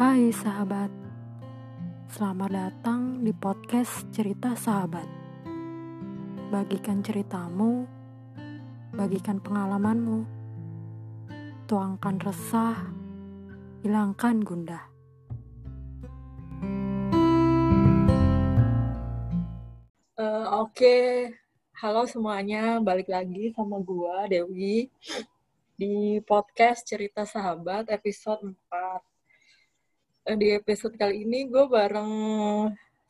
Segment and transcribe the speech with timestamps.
[0.00, 0.88] Hai sahabat,
[2.08, 5.04] selamat datang di podcast Cerita Sahabat.
[6.48, 7.84] Bagikan ceritamu,
[8.96, 10.24] bagikan pengalamanmu,
[11.68, 12.80] tuangkan resah,
[13.84, 14.88] hilangkan gundah.
[20.16, 21.28] Uh, Oke,
[21.76, 24.88] halo semuanya, balik lagi sama gua Dewi
[25.76, 28.79] di podcast Cerita Sahabat episode 4.
[30.26, 32.12] Di episode kali ini gue bareng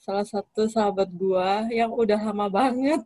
[0.00, 3.04] salah satu sahabat gua yang udah lama banget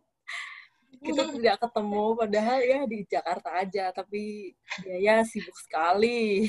[1.04, 6.48] kita tidak ketemu, padahal ya di Jakarta aja, tapi dia ya sibuk sekali.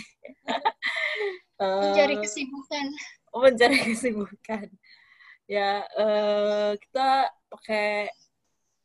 [1.59, 2.85] Mencari Uh, kesibukan.
[3.31, 4.67] mencari kesibukan.
[5.47, 8.11] Ya, eh, kita pakai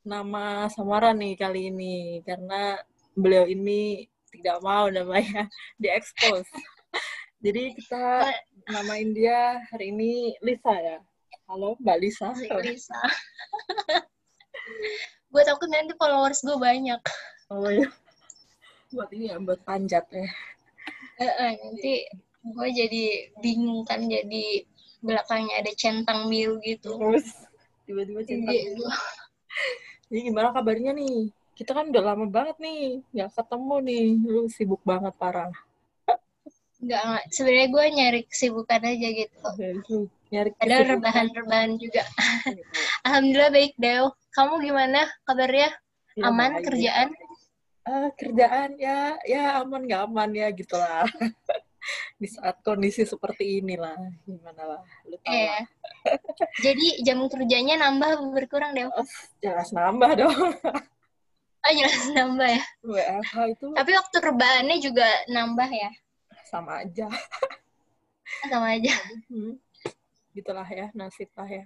[0.06, 2.78] nama samaran nih kali ini karena
[3.14, 5.46] beliau ini tidak mau namanya
[5.82, 6.46] diekspos.
[7.40, 8.28] Jadi kita
[8.68, 11.00] namain dia hari ini Lisa ya.
[11.48, 12.36] Halo Mbak Lisa.
[12.36, 13.00] Lisa.
[15.32, 17.00] gue takut nanti followers gue banyak.
[17.48, 17.88] Oh ya.
[18.92, 20.28] Buat ini ya, buat panjat ya.
[21.16, 22.04] Eh, eh, nanti
[22.44, 24.68] gue jadi bingung kan jadi
[25.00, 27.00] belakangnya ada centang biru gitu.
[27.00, 27.24] Terus
[27.88, 28.52] tiba-tiba cinta.
[28.52, 28.92] Jadi gue
[30.12, 31.32] Jadi gimana kabarnya nih?
[31.56, 34.06] Kita kan udah lama banget nih, nggak ketemu nih.
[34.28, 35.69] Lu sibuk banget parah.
[36.80, 37.24] Nggak nggak.
[37.30, 39.48] Sebenarnya gue nyari kesibukan aja gitu.
[40.30, 40.90] Nyari Ada kesibukan.
[40.96, 42.02] rebahan-rebahan juga.
[43.04, 44.04] Alhamdulillah baik Dew.
[44.30, 45.70] Kamu gimana kabarnya?
[46.14, 46.64] Ya, Aman baik.
[46.66, 47.08] kerjaan?
[47.80, 51.08] Eh, kerjaan ya ya aman nggak aman ya gitulah
[52.20, 55.48] di saat kondisi seperti inilah gimana lah lu tahu Iya.
[55.48, 55.64] lah.
[56.64, 58.92] Jadi jam kerjanya nambah berkurang Dew?
[58.92, 59.08] Oh,
[59.40, 60.36] jelas nambah dong
[61.60, 62.62] Oh jelas nambah ya.
[62.80, 65.90] WFH itu Tapi waktu rebahannya juga nambah ya.
[66.50, 67.06] Sama aja
[68.50, 68.94] Sama aja.
[69.30, 69.54] Hmm.
[70.30, 71.64] gitulah ya nasib lah ya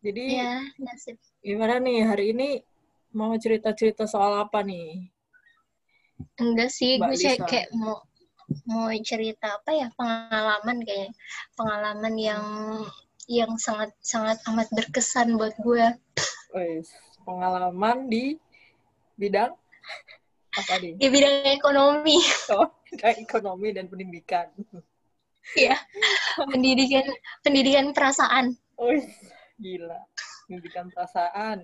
[0.00, 1.16] jadi Iya, nasib.
[1.40, 2.48] gimana nih hari ini
[3.12, 5.08] mau cerita-cerita soal apa nih
[6.40, 7.44] Enggak sih, Mbak gue Lisa.
[7.44, 8.00] kayak mau
[8.64, 11.12] mau cerita apa ya pengalaman kayak
[11.52, 12.44] pengalaman yang
[13.28, 15.84] yang sangat sangat amat berkesan buat gue.
[16.54, 16.88] Wes,
[17.20, 18.38] pengalaman di
[19.20, 19.52] bidang
[20.56, 22.16] apa nih Di bidang ekonomi,
[22.56, 22.70] oh,
[23.00, 24.46] kayak ekonomi dan pendidikan
[25.54, 25.76] ya.
[26.36, 27.06] pendidikan
[27.42, 28.54] pendidikan perasaan.
[28.80, 29.06] Wih,
[29.62, 30.00] gila.
[30.46, 31.62] Pendidikan perasaan.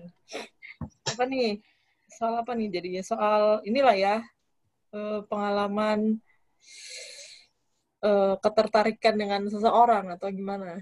[1.07, 1.59] Apa nih?
[2.07, 3.03] Soal apa nih jadinya?
[3.03, 4.15] Soal inilah ya,
[4.95, 6.19] eh, pengalaman
[8.03, 10.79] eh, ketertarikan dengan seseorang atau gimana?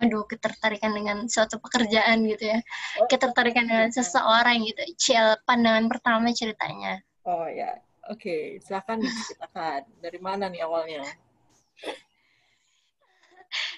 [0.00, 2.58] Aduh, ketertarikan dengan suatu pekerjaan gitu ya.
[2.98, 3.06] Oh.
[3.06, 4.80] Ketertarikan dengan seseorang gitu.
[4.96, 7.04] Cil, pandangan pertama ceritanya.
[7.28, 7.76] Oh ya,
[8.10, 8.36] oke.
[8.60, 9.82] Silakan diceritakan.
[10.02, 11.06] Dari mana nih awalnya?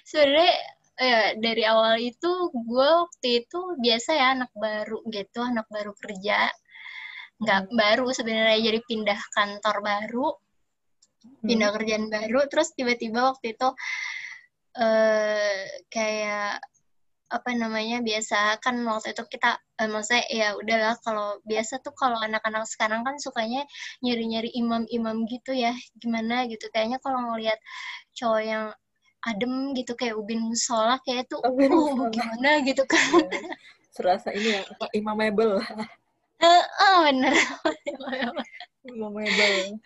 [0.06, 0.54] sebenarnya
[1.00, 6.53] eh, dari awal itu gue waktu itu biasa ya anak baru gitu anak baru kerja
[7.43, 10.28] nggak baru sebenarnya jadi pindah kantor baru
[11.43, 13.69] pindah kerjaan baru terus tiba-tiba waktu itu
[14.72, 16.64] eh kayak
[17.32, 22.20] apa namanya biasa kan waktu itu kita eh, maksudnya ya udahlah kalau biasa tuh kalau
[22.20, 23.65] anak-anak sekarang kan sukanya
[24.04, 27.56] nyari-nyari imam-imam gitu ya gimana gitu kayaknya kalau ngelihat
[28.12, 28.65] cowok yang
[29.25, 33.41] adem gitu kayak ubin musola kayak tuh Ubin uh gimana gitu kan Ya,
[33.93, 34.62] Serasa ini ya,
[34.99, 35.60] imamable.
[36.41, 37.32] Eh, oh bener
[38.88, 39.78] imamable.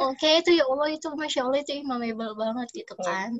[0.00, 3.04] oke itu ya Allah itu masya Allah itu imamable banget gitu Oh.
[3.04, 3.30] kan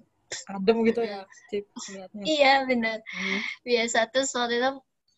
[0.50, 2.22] Adem gitu ya, Cip, lihatnya.
[2.26, 3.40] iya bener Hmm.
[3.64, 4.70] biasa tuh waktu itu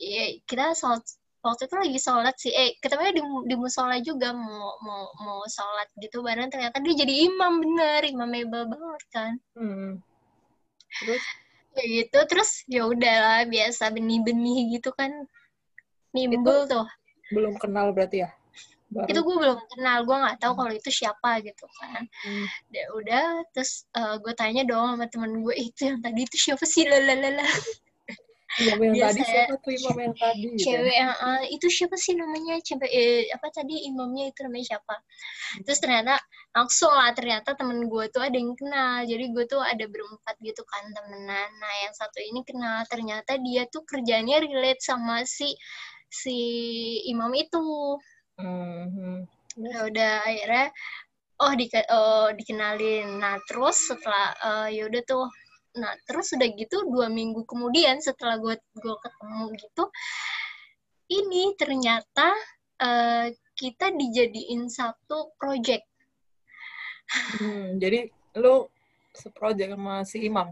[0.02, 1.02] ya, kita sholat
[1.40, 5.86] waktu itu lagi sholat sih eh ketemunya di, di musola juga mau mau mau sholat
[6.02, 10.02] gitu bareng ternyata dia jadi imam bener imamable banget kan Hmm.
[11.02, 11.22] Terus?
[11.76, 15.12] kayak gitu terus ya udahlah biasa benih-benih gitu kan
[16.16, 16.88] nimbul tuh
[17.28, 18.30] belum kenal berarti ya?
[18.86, 19.10] Baru.
[19.10, 22.46] itu gue belum kenal gue nggak tahu kalau itu siapa gitu kan Hmm.
[22.70, 23.82] ya udah terus
[24.22, 27.42] gue tanya dong sama temen gue itu yang tadi itu siapa sih lalalala
[28.56, 30.54] Imam yang Biasa tadi siapa tuh imam yang tadi gitu?
[30.56, 30.64] ya?
[30.64, 34.94] cewek yang ah, itu siapa sih namanya cewek eh, apa tadi imamnya itu namanya siapa
[35.66, 36.14] terus ternyata
[36.56, 40.62] langsung lah ternyata temen gue tuh ada yang kenal jadi gue tuh ada berempat gitu
[40.64, 45.52] kan temenan nah yang satu ini kenal ternyata dia tuh kerjanya relate sama si
[46.08, 46.38] si
[47.12, 47.60] imam itu
[48.36, 49.24] Hmm.
[49.56, 50.66] ya udah akhirnya
[51.40, 55.26] oh di oh dikenalin nah terus setelah eh, ya udah tuh
[55.76, 59.84] nah terus udah gitu dua minggu kemudian setelah gue gue ketemu gitu
[61.16, 62.28] ini ternyata
[62.80, 65.84] eh, kita dijadiin satu project
[67.06, 68.10] Hmm, jadi
[68.42, 68.66] lu
[69.14, 70.50] seproject sama si Imam.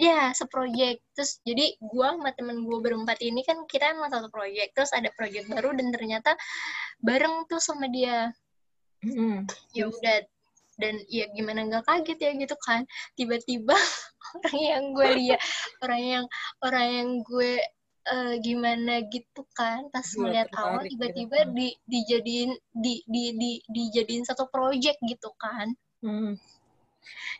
[0.00, 1.04] Ya, seproject.
[1.12, 4.72] Terus jadi gua sama temen gua berempat ini kan kita emang satu project.
[4.72, 6.32] Terus ada project baru dan ternyata
[7.04, 8.32] bareng tuh sama dia.
[9.04, 9.44] Hmm.
[9.76, 10.24] Ya udah
[10.80, 13.76] dan ya gimana nggak kaget ya gitu kan tiba-tiba
[14.40, 15.40] orang yang gue lihat
[15.84, 16.24] orang yang
[16.64, 17.60] orang yang gue
[18.08, 21.52] uh, gimana gitu kan pas ngeliat awal tertarik tiba-tiba gitu.
[21.52, 26.32] di dijadiin di di di dijadiin satu project gitu kan Hmm.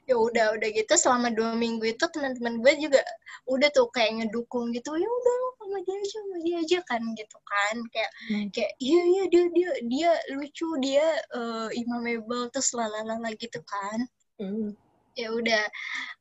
[0.09, 3.01] Ya udah udah gitu selama dua minggu itu teman-teman gue juga
[3.47, 7.39] udah tuh kayak ngedukung gitu ya udah sama dia aja sama dia aja kan gitu
[7.47, 8.47] kan kayak Hmm.
[8.51, 13.99] kayak iya iya dia dia dia lucu dia uh, imamable terus lalala gitu kan
[14.41, 14.73] Hmm.
[15.15, 15.65] ya udah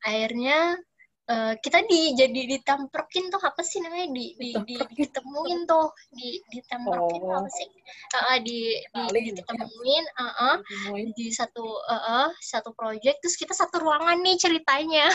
[0.04, 0.76] akhirnya
[1.30, 6.42] eh, kita di jadi ditamprokin tuh apa sih namanya di di, di ditemuin tuh di
[6.50, 7.38] ditamprokin tuh Oh.
[7.40, 7.68] apa sih
[8.18, 9.38] ah, di, di ya.
[9.38, 11.06] ditemuin ah, Ditemuin.
[11.14, 15.08] di satu eh, eh, satu project terus kita satu ruangan nih ceritanya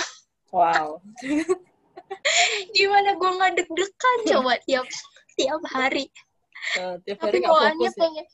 [0.55, 1.03] Wow.
[2.79, 4.87] gimana gue nggak deg-degan coba tiap
[5.35, 6.07] tiap hari
[7.03, 7.99] tiap hari tapi nggak bawaannya ya.
[7.99, 8.27] pengen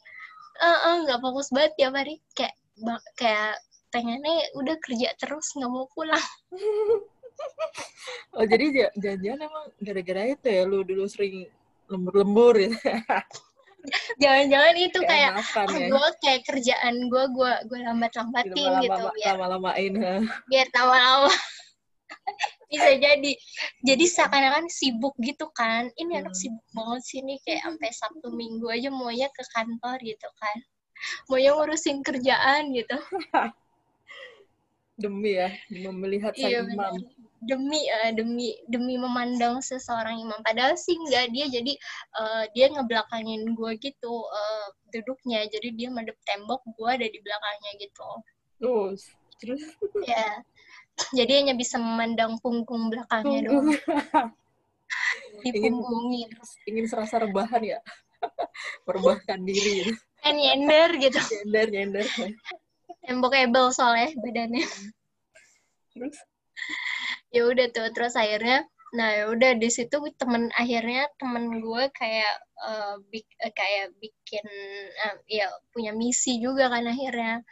[0.61, 2.55] eh eh, nggak fokus banget tiap hari kayak
[3.17, 3.57] kayak
[3.91, 6.21] pengennya udah kerja terus nggak mau pulang
[8.31, 11.47] Oh jadi ja- jangan-jangan emang gara-gara itu ya lu dulu sering
[11.87, 12.71] lembur-lembur ya.
[14.23, 15.89] jangan-jangan itu kayak makan ah, ya.
[15.89, 19.93] gue kayak kerjaan gue gue gue lambat-lambatin gitu biar lama-lamain.
[20.47, 21.33] biar lama-lama
[22.71, 23.33] bisa jadi
[23.83, 26.41] jadi seakan-akan sibuk gitu kan ini anak Hmm.
[26.45, 30.57] sibuk banget sih nih kayak sampai sabtu minggu aja maunya ke kantor gitu kan
[31.27, 32.95] maunya ngurusin kerjaan gitu
[35.01, 36.77] Demi ya, melihat sang iya imam.
[36.77, 36.93] benar.
[37.41, 40.45] Demi eh, demi demi memandang seseorang imam.
[40.45, 41.73] Padahal sih enggak dia jadi
[42.21, 45.49] eh, dia ngebelakangin gue gitu eh, duduknya.
[45.49, 48.09] Jadi dia madep tembok gue ada di belakangnya gitu.
[48.61, 49.01] Terus,
[49.41, 49.63] terus?
[50.05, 50.45] Ya
[51.17, 53.73] jadi hanya bisa memandang punggung belakangnya doang.
[55.47, 56.29] Ingin dipunggungin
[56.69, 57.79] ingin serasa rebahan ya.
[58.87, 59.87] Merebahkan diri.
[59.87, 59.95] Gitu.
[60.21, 61.17] kan nyender gitu.
[61.17, 62.07] Nyender, nyender.
[63.05, 64.67] Tembokable soalnya badannya.
[65.95, 66.17] Terus?
[67.35, 72.35] Ya udah tuh terus akhirnya nah ya udah di situ temen akhirnya temen gue kayak
[72.67, 74.47] eh, bik- eh, kayak bikin
[75.07, 77.47] eh, ya punya misi juga kan akhirnya.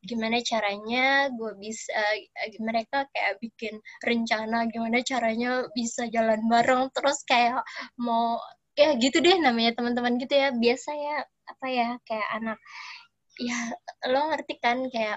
[0.00, 6.88] Gimana caranya gue bisa eh, mereka kayak bikin rencana gimana caranya bisa jalan bareng.
[6.96, 7.60] Terus kayak
[8.00, 8.40] mau
[8.72, 10.48] ya gitu deh namanya teman-teman gitu ya.
[10.56, 12.58] Biasa ya apa ya kayak anak
[13.40, 13.58] ya
[14.12, 15.16] lo ngerti kan kayak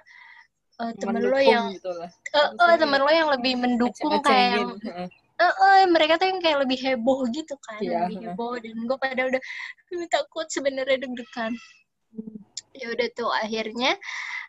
[0.80, 2.08] eh, temen lo yang gitu lah.
[2.08, 4.70] eh, Maksudnya temen lo yang lebih mendukung kayak yang
[5.34, 8.98] eh eh, mereka tuh yang kayak lebih heboh gitu kan Iya, lebih heboh dan gue
[9.02, 9.42] pada udah
[9.92, 11.52] "Aduh, takut sebenarnya deg-degan.
[12.74, 13.98] Ya udah tuh akhirnya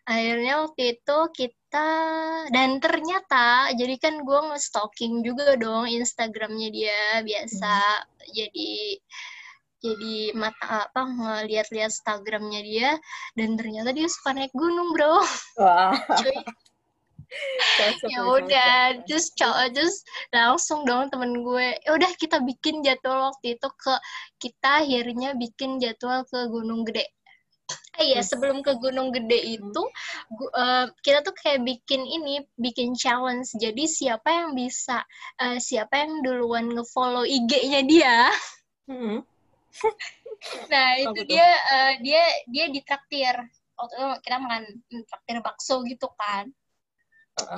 [0.05, 1.89] akhirnya waktu itu kita
[2.53, 8.05] dan ternyata jadi kan gue nge-stalking juga dong Instagramnya dia biasa.
[8.31, 9.01] Jadi
[9.85, 12.91] jadi mata apa ngeliat-liat Instagramnya dia
[13.37, 15.21] dan ternyata dia suka naik gunung bro.
[16.25, 16.41] Cuy.
[17.75, 19.97] Cocok ya udah terus cowok terus
[20.31, 21.77] langsung dong temen gue.
[21.85, 23.95] Ya udah kita bikin jadwal waktu itu ke
[24.41, 27.11] kita akhirnya bikin jadwal ke Gunung Gede.
[27.95, 29.83] Ah iya, sebelum ke Gunung Gede itu,
[30.31, 33.55] gu- eh, kita tuh kayak bikin ini, bikin challenge.
[33.55, 35.01] Jadi siapa yang bisa,
[35.39, 38.17] eh, siapa yang duluan ngefollow IG-nya dia,
[38.85, 39.25] Hmm.
[40.73, 41.25] Nah itu tuh?
[41.27, 43.35] dia, eh, dia, dia ditraktir.
[43.75, 44.65] Waktu itu kita makan
[45.09, 46.51] traktir bakso gitu kan.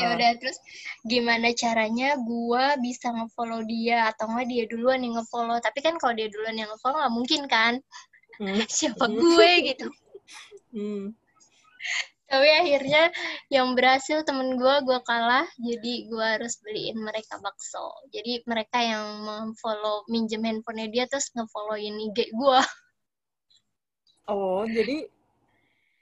[0.00, 0.16] ya Heeh.
[0.16, 0.56] udah terus
[1.04, 6.16] gimana caranya gua bisa ngefollow dia atau enggak dia duluan yang ngefollow tapi kan kalau
[6.16, 7.74] dia duluan yang ngefollow nggak mungkin kan
[8.40, 8.56] Hmm.
[8.72, 9.20] siapa Hmm.
[9.20, 9.86] gue gitu
[10.72, 11.12] Hmm.
[12.26, 13.14] Tapi akhirnya
[13.54, 15.46] yang berhasil temen gua gua kalah.
[15.62, 17.94] Jadi gua harus beliin mereka bakso.
[18.10, 22.62] Jadi mereka yang memfollow minjem handphonenya dia terus ngefollowin IG gua.
[24.26, 25.06] Oh, jadi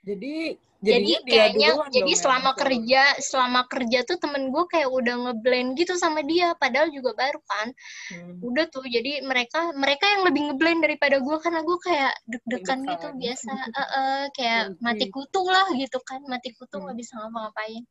[0.01, 2.61] jadi jadinya dia kayaknya jadi selama nge-follow.
[2.61, 7.41] kerja selama kerja tuh temen gue kayak udah ngeblend gitu sama dia padahal juga baru
[7.43, 7.67] kan
[8.05, 8.37] Hmm.
[8.39, 13.07] udah tuh jadi mereka mereka yang lebih ngeblend daripada gue karena gue kayak deg-degan gitu
[13.07, 13.15] Deg-degan.
[13.17, 17.01] biasa Eh, eh, kayak mati kutu lah gitu kan mati kutu nggak Hmm.
[17.01, 17.83] bisa ngapa-ngapain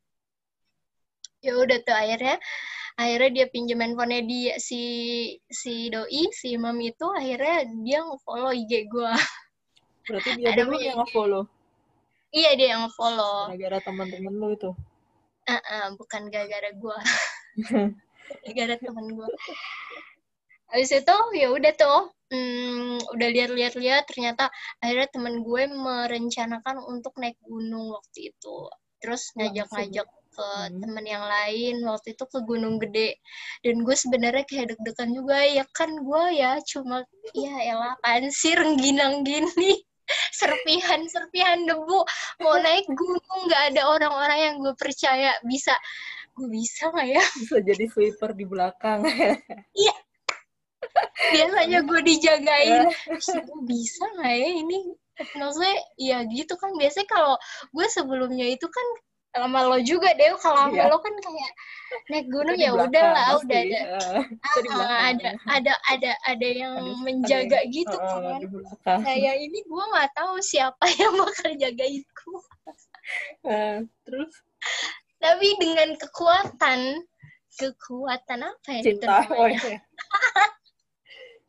[1.41, 2.37] ya udah tuh akhirnya
[2.95, 4.81] akhirnya dia pinjam handphonenya dia si
[5.45, 9.13] si doi si imam itu akhirnya dia nge-follow IG gue
[10.05, 11.45] Berarti dia Ada dulu yang nge-follow
[12.35, 13.55] iya dia yang nge-follow.
[13.55, 14.71] Gara-gara teman-teman lu itu.
[15.45, 16.99] Eh, eh, bukan gara-gara gue
[18.57, 19.29] gara-gara temen gue
[20.73, 24.49] habis itu ya udah tuh hmm, udah lihat-lihat-lihat ternyata
[24.81, 28.57] akhirnya temen gue merencanakan untuk naik gunung waktu itu.
[28.99, 30.83] Terus ngajak-ngajak ke Hmm.
[30.83, 33.23] temen yang lain waktu itu ke Gunung Gede.
[33.62, 37.07] Dan gue sebenarnya kayak deg-degan juga ya kan gue ya cuma
[37.38, 39.79] ya elah apaan sih rengginang gini
[40.32, 42.00] serpihan serpihan debu.
[42.42, 45.32] Mau naik gunung nggak ada orang-orang yang gue percaya.
[45.44, 45.73] Bisa.
[46.34, 47.25] Gue bisa nggak ya?
[47.40, 49.06] Bisa jadi sweeper di belakang.
[51.34, 52.87] biasanya gue dijagain.
[52.87, 52.92] Ya.
[53.08, 54.78] Terus gue bisa nggak ya ini?
[55.38, 56.75] Maksudnya ya gitu kan.
[56.75, 57.34] Biasanya kalau
[57.70, 58.87] gue sebelumnya itu kan
[59.35, 60.87] sama lo juga deh kalau sama Iya.
[60.87, 61.53] lo kan kayak
[62.07, 63.81] naik gunung ya udah lah udah ada
[64.62, 64.95] belakang.
[65.03, 70.11] ada ada ada ada yang Ada- menjaga ada gitu eh, kan kayak ini gue nggak
[70.12, 72.33] tahu siapa yang bakal jagainku
[73.45, 74.33] Eh, terus
[75.21, 77.05] tapi dengan kekuatan
[77.53, 79.29] kekuatan apa ya itu cinta.
[79.31, 79.76] Oh, iya.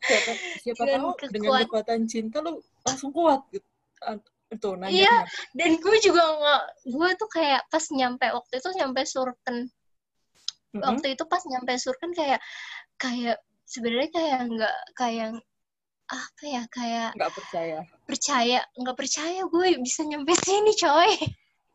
[0.02, 3.66] siapa siapa Dengan tahu kekuat- dengan kekuatan cinta lu langsung kuat gitu.
[4.56, 4.96] Itu nanya.
[4.96, 5.16] Iya.
[5.54, 9.58] dan gue juga nggak gue tuh kayak pas nyampe waktu itu nyampe Surken
[10.76, 12.40] waktu itu pas nyampe Surken kayak
[12.96, 15.30] kayak sebenarnya kayak nggak kayak
[16.06, 17.80] apa ya kayak Nggak percaya.
[18.06, 21.12] percaya nggak percaya gue bisa nyampe sini coy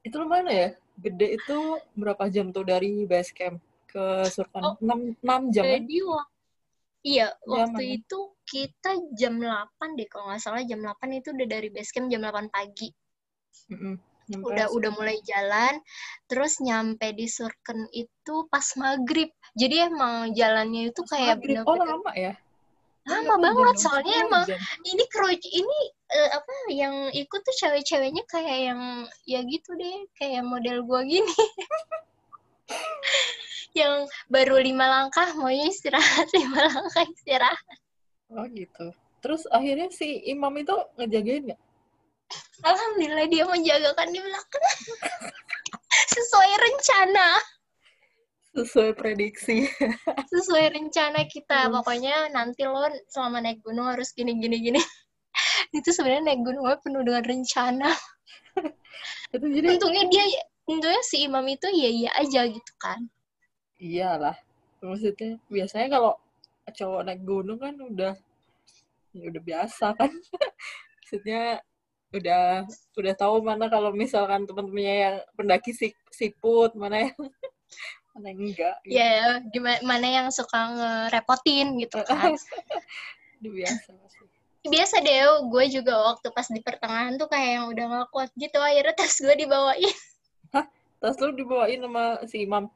[0.00, 0.68] Itu lu mana ya?
[0.96, 1.58] Gede itu
[1.92, 4.62] berapa jam tuh dari base camp ke Surkan?
[4.62, 4.76] Oh.
[4.78, 5.72] 6, 6 jam kan?
[5.82, 6.30] jadi wak-
[7.06, 7.96] iya waktu mana?
[8.00, 12.10] itu kita jam 8 deh kalau nggak salah jam 8 itu udah dari base camp
[12.12, 12.88] jam 8 pagi
[13.70, 13.96] Mm-mm.
[14.30, 15.82] Nyampe udah udah mulai jalan
[16.30, 21.66] terus nyampe di Surken itu pas maghrib jadi emang jalannya itu Pas kayak maghrib.
[21.66, 22.32] Oh bener-bener lama ya?
[23.08, 24.60] lama Jam banget enam soalnya setengah emang jam.
[24.86, 25.78] ini keruj ini
[26.12, 28.80] eh, apa yang ikut tuh cewek-ceweknya kayak yang
[29.24, 31.26] ya gitu deh kayak model gua gini
[33.80, 37.76] yang baru lima langkah maunya istirahat lima langkah istirahat.
[38.30, 38.94] Oh gitu.
[39.20, 41.60] Terus akhirnya si imam itu ngejagain nggak?
[42.62, 44.66] alhamdulillah dia menjagakan di belakang.
[46.14, 47.28] Sesuai rencana.
[48.50, 49.66] Sesuai prediksi.
[50.30, 51.70] sesuai rencana kita.
[51.70, 54.82] Pokoknya nanti lo selama naik gunung harus gini gini gini.
[55.70, 57.90] Itu sebenarnya naik gunung penuh dengan rencana.
[59.30, 60.24] Itu jadi untungnya dia
[60.68, 63.08] untungnya si imam itu ya iya aja gitu kan
[63.80, 64.36] iyalah.
[64.84, 66.12] Maksudnya biasanya kalau
[66.70, 68.14] cowok naik gunung kan udah
[69.16, 70.12] ya udah biasa kan.
[71.00, 71.64] Maksudnya
[72.10, 72.66] udah
[72.98, 77.16] udah tahu mana kalau misalkan teman-temannya yang pendaki si, siput, mana yang
[78.14, 78.76] mana yang enggak.
[78.82, 78.98] gitu.
[78.98, 82.34] ya gimana mana yang suka ngerepotin gitu kan
[83.38, 83.90] Udah biasa
[84.66, 88.58] biasa deh gue juga waktu pas di pertengahan tuh kayak yang udah gak kuat gitu
[88.60, 89.96] akhirnya tas gue dibawain
[91.00, 92.68] Tas lu dibawain sama si imam.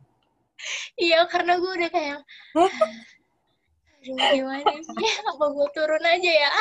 [0.97, 2.25] iya karena gue udah kayak
[2.57, 5.13] aduh gimana sih?
[5.29, 6.53] Apa gue turun aja ya?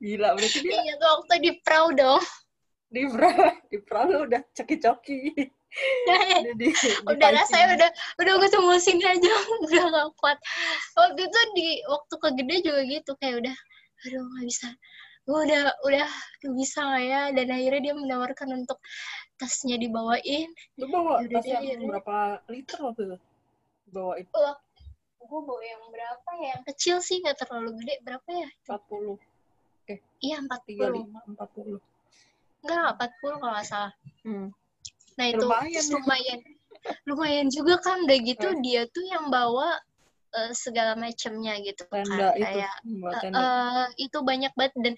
[0.00, 2.24] Gila, berarti dia ingat waktu di perahu dong.
[2.88, 3.32] Di pra,
[3.68, 5.20] di perahu udah coki-coki.
[6.10, 6.66] Udah di,
[7.06, 7.54] udah lah dipancing.
[7.54, 9.30] saya udah udah gue tunggu sini aja
[9.70, 10.34] udah gak kuat.
[10.98, 13.56] Waktu itu di waktu ke gede juga gitu kayak udah
[14.02, 14.68] aduh nggak bisa.
[15.30, 16.08] Gue udah udah
[16.42, 17.22] gak bisa nggak ya.
[17.38, 18.82] Dan akhirnya dia menawarkan untuk
[19.40, 23.16] tasnya dibawain Lu bawa tas yang berapa liter waktu itu?
[23.88, 24.56] Bawain wah
[25.20, 29.16] gue bawa yang berapa ya yang kecil sih nggak terlalu gede berapa ya 40,
[30.20, 31.80] iya 40 35, 40.
[32.60, 34.52] enggak 40 kalau nggak salah Hmm.
[35.16, 35.92] nah itu Lumayan ya.
[35.96, 36.40] lumayan
[37.04, 38.58] lumayan juga kan udah gitu Eh.
[38.60, 39.80] dia tuh yang bawa
[40.30, 43.38] eh, segala macamnya gitu Tenda kan itu, kayak Eh, tenda.
[43.40, 44.94] eh, itu banyak banget dan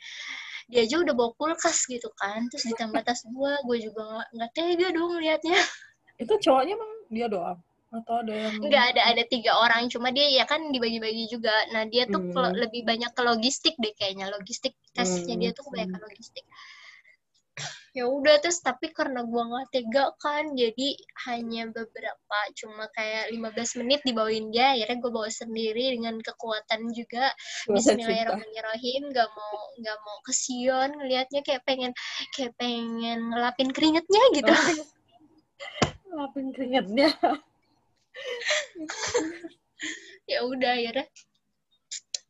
[0.70, 4.50] dia aja udah bawa kulkas gitu kan terus ditambah tas gua gue juga nggak nggak
[4.54, 5.58] tega dong liatnya
[6.22, 7.58] Itu cowoknya emang dia doang?
[7.92, 8.56] Atau ada yang...
[8.62, 12.54] nggak ada ada tiga orang cuma dia ya kan dibagi-bagi juga nah dia tuh Hmm.
[12.56, 16.08] lebih banyak ke logistik deh kayaknya logistik tasnya Hmm, dia tuh kebanyakan hmm.
[16.08, 16.44] logistik
[17.92, 20.96] ya udah terus tapi karena gua nggak tega kan jadi
[21.28, 27.28] hanya beberapa cuma kayak 15 menit dibawain dia akhirnya gue bawa sendiri dengan kekuatan juga.
[27.68, 31.92] Bismillahirrahmanirrahim nggak mau nggak mau kesian ngelihatnya kayak pengen
[32.32, 34.52] kayak pengen ngelapin keringetnya gitu
[36.12, 36.28] Oh.
[36.28, 37.08] Lapin keringetnya.
[40.30, 41.06] ya udah akhirnya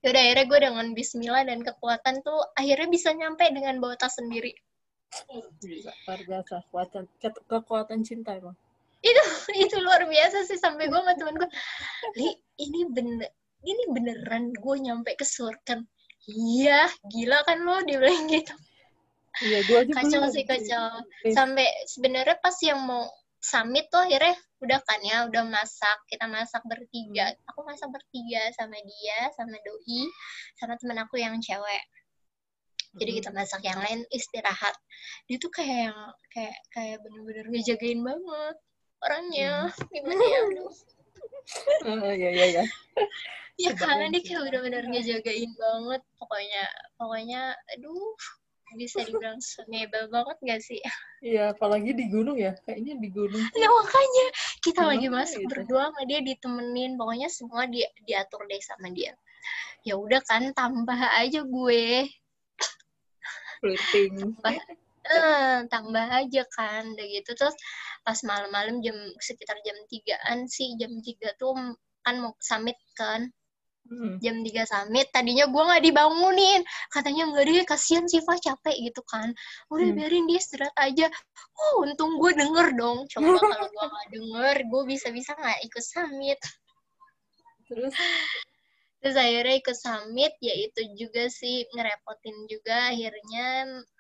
[0.03, 4.19] ya udah akhirnya gue dengan Bismillah dan kekuatan tuh akhirnya bisa nyampe dengan bawa tas
[4.19, 4.55] sendiri
[5.61, 6.55] Gila, luar biasa.
[6.69, 8.57] Kekuatan, ke- kekuatan cinta emang.
[9.63, 11.51] itu luar biasa sih sampai gue sama temen gue
[12.15, 12.31] li
[12.63, 13.31] ini bener
[13.67, 15.83] ini beneran gue nyampe ke surken.
[16.31, 18.55] Iya gila kan lo dia bilang gitu.
[19.43, 20.87] Iya, gue aja kacau sih kacau.
[21.27, 23.11] Eh, sampai sebenarnya pas yang mau
[23.43, 27.35] summit tuh akhirnya udah kan ya udah masak kita masak bertiga.
[27.51, 30.07] Aku masak bertiga sama dia sama doi
[30.63, 31.83] sama temen aku yang cewek
[32.93, 34.75] jadi mm, kita masak yang lain istirahat.
[35.29, 38.57] Dia tuh kayak yang kayak kayak bener-bener ngejagain banget
[39.03, 39.53] orangnya.
[39.89, 40.41] Gimana ya
[41.83, 42.65] Oh, iya iya iya.
[43.59, 46.03] ya karena dia kayak benar-benar ngejagain banget.
[46.21, 46.65] Pokoknya
[47.01, 47.41] pokoknya
[47.77, 48.15] aduh
[48.73, 50.81] bisa dibilang senebel banget gak sih?
[51.21, 52.57] Iya, apalagi di gunung ya.
[52.65, 53.45] Kayaknya di gunung.
[53.53, 54.27] nah makanya
[54.65, 55.51] kita lagi Kenapa masuk gitu?
[55.53, 56.97] berdua sama dia ditemenin.
[56.97, 59.13] Pokoknya semua dia diatur deh sama dia.
[59.85, 62.07] Ya udah kan tambah aja gue
[63.63, 64.35] Flirting.
[65.03, 67.31] eh tambah aja kan udah gitu.
[67.35, 67.55] Terus
[68.03, 71.55] pas malam-malam jam sekitar jam tigaan sih jam tiga tuh
[72.03, 73.31] kan mau summit kan.
[73.83, 74.15] Hmm.
[74.23, 76.63] jam 3 summit tadinya gue nggak dibangunin.
[76.87, 79.35] Katanya nggak deh kasihan Siva capek gitu kan.
[79.75, 79.99] Udah Hmm.
[79.99, 81.11] biarin dia istirahat aja.
[81.59, 83.11] Oh untung gue denger dong.
[83.11, 86.39] Coba kalau gue nggak denger gue bisa-bisa nggak ikut summit.
[87.67, 87.95] Terus
[89.03, 93.47] terus akhirnya ikut summit ya itu juga sih ngerepotin juga akhirnya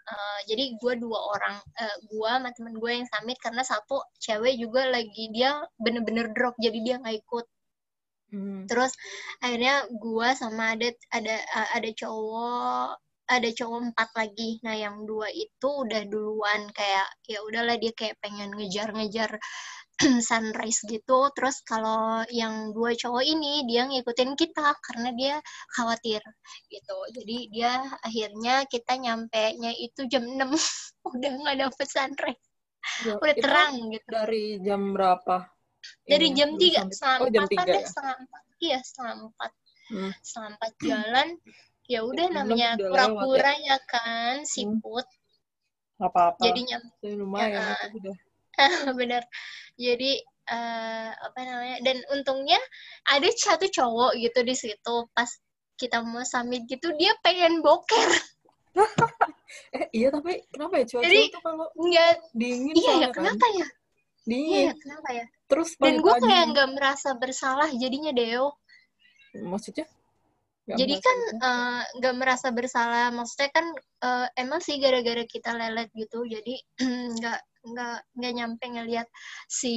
[0.06, 4.54] eh, jadi gue dua orang eh, gue sama temen gue yang summit karena satu cewek
[4.62, 7.46] juga lagi dia bener-bener drop jadi dia nggak ikut
[8.32, 8.66] hmm.
[8.66, 8.96] terus
[9.44, 11.36] akhirnya gua sama ada ada
[11.76, 12.96] ada cowok
[13.28, 18.18] ada cowok empat lagi nah yang dua itu udah duluan kayak ya udahlah dia kayak
[18.24, 19.36] pengen ngejar-ngejar
[20.28, 25.34] sunrise gitu terus kalau yang dua cowok ini dia ngikutin kita karena dia
[25.72, 26.20] khawatir
[26.68, 30.50] gitu jadi dia akhirnya kita nyampe nya itu jam 6
[31.14, 32.42] udah nggak dapet sunrise
[33.06, 35.46] Ya, udah terang gitu Dari jam berapa?
[36.02, 37.86] dari Ini, jam tiga sampai- setengah Oh, jam tiga deh ya.
[37.86, 39.50] setengah empat iya setengah empat
[39.82, 40.12] Hmm.
[40.18, 41.28] setengah empat jalan
[41.86, 45.06] ya udah namanya lewat pura-pura ya kan siput
[45.98, 46.42] Nggak apa-apa.
[46.42, 47.74] jadi lumayan Ya.
[47.86, 48.16] itu udah.
[49.00, 49.22] bener.
[49.76, 52.58] Jadi eh, apa namanya dan untungnya
[53.08, 55.30] ada satu cowok gitu di situ pas
[55.78, 58.10] kita mau summit gitu dia pengen boker.
[59.74, 60.84] Eh, iya tapi kenapa ya?
[60.86, 63.14] Cuaca Jadi- itu kalau nggak dingin iya ya kan?
[63.22, 63.66] kenapa ya?
[63.66, 63.68] Iya
[64.22, 64.64] Dingin.
[64.70, 65.24] ya kenapa ya?
[65.50, 68.54] Terus dan gue kayak nggak merasa bersalah jadinya Deo.
[69.34, 69.86] Maksudnya?
[70.62, 73.66] Nggak Jadi kan eh, nggak merasa bersalah, maksudnya kan
[74.06, 76.54] eh, emang sih gara-gara kita lelet gitu, jadi
[77.18, 79.08] nggak nggak nggak nyampe ngelihat
[79.46, 79.74] si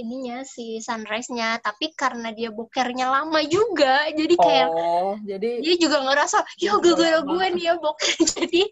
[0.00, 6.00] ininya si sunrise-nya, tapi karena dia bokernya lama juga, jadi kayak Oh, jadi dia juga
[6.00, 8.62] ngerasa ya gara-gara gue nih ya boker, jadi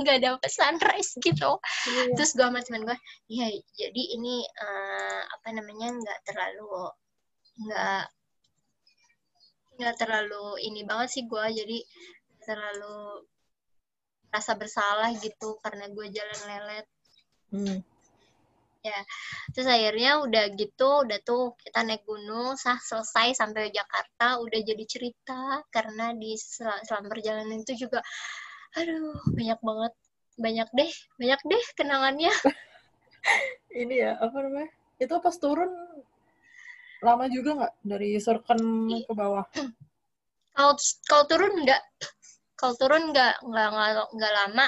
[0.00, 1.50] nggak dapet sunrise gitu.
[1.86, 2.14] iya.
[2.18, 2.98] Terus gue sama temen gue,
[3.30, 3.46] ya
[3.78, 6.90] jadi ini eh, apa namanya nggak terlalu
[7.60, 8.04] nggak
[9.80, 11.78] nggak terlalu ini banget sih gue jadi
[12.44, 13.24] terlalu
[14.30, 16.86] rasa bersalah gitu karena gue jalan lelet
[17.50, 17.82] Hmm.
[19.52, 24.84] Terus akhirnya udah gitu udah tuh kita naik gunung sah selesai sampai Jakarta udah jadi
[24.88, 28.00] cerita karena di sel- selama perjalanan itu juga
[28.80, 29.92] aduh banyak banget
[30.40, 32.32] banyak deh banyak deh kenangannya
[33.70, 34.70] Ini ya, apa namanya?
[34.98, 35.70] Itu pas turun
[37.00, 38.60] lama juga nggak dari Surken
[39.06, 39.46] ke bawah?
[40.56, 40.74] kalau
[41.08, 41.80] kalau turun enggak
[42.60, 44.66] kalau turun enggak enggak, enggak lama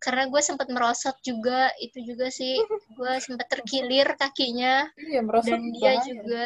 [0.00, 2.56] karena gue sempat merosot juga itu juga sih.
[2.96, 4.88] Gue sempat terkilir kakinya.
[4.96, 6.04] Iya, merosot dan dia bahaya.
[6.08, 6.44] juga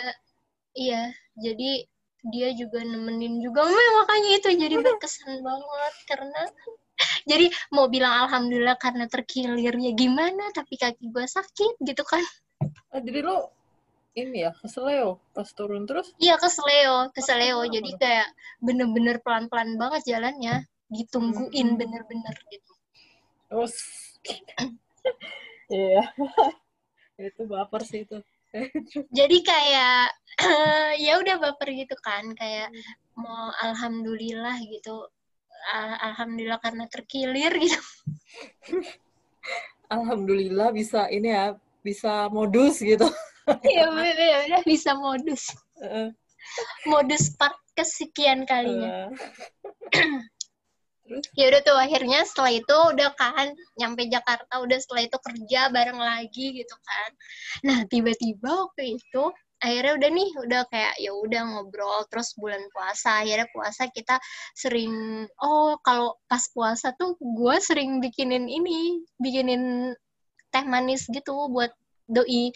[0.74, 1.02] iya
[1.38, 1.70] jadi
[2.30, 3.64] dia juga nemenin juga.
[3.64, 6.42] Meh, makanya itu jadi berkesan banget karena
[7.30, 12.22] jadi mau bilang alhamdulillah karena terkilir ya gimana tapi kaki gue sakit gitu kan.
[12.90, 13.54] Ah, jadi lo
[14.18, 16.10] ini ya, keseleo pas turun terus?
[16.18, 21.78] Iya ke Seleo ke Seleo kenapa jadi kayak bener-bener pelan-pelan banget jalannya ditungguin Hmm.
[21.78, 22.72] bener-bener gitu
[23.46, 23.74] terus
[25.70, 26.02] Iya.
[27.30, 28.18] itu baper sih itu.
[29.18, 30.04] jadi kayak
[31.06, 32.68] ya udah baper gitu kan kayak
[33.14, 35.06] mau alhamdulillah gitu
[35.70, 37.78] Al- alhamdulillah karena terkilir gitu
[39.94, 43.10] Alhamdulillah bisa ini ya, bisa modus gitu.
[43.66, 45.50] ya udah, udah, udah bisa modus
[46.86, 49.10] modus part kesekian kalinya.
[51.10, 51.26] Terus?
[51.34, 55.98] Ya udah tuh akhirnya setelah itu udah kan nyampe Jakarta udah setelah itu kerja bareng
[55.98, 57.10] lagi gitu kan.
[57.66, 59.22] Nah tiba-tiba waktu itu
[59.58, 64.16] akhirnya udah nih udah kayak ya udah ngobrol terus bulan puasa akhirnya puasa kita
[64.56, 69.92] sering oh kalau pas puasa tuh gue sering bikinin ini bikinin
[70.48, 71.74] teh manis gitu buat
[72.08, 72.54] doi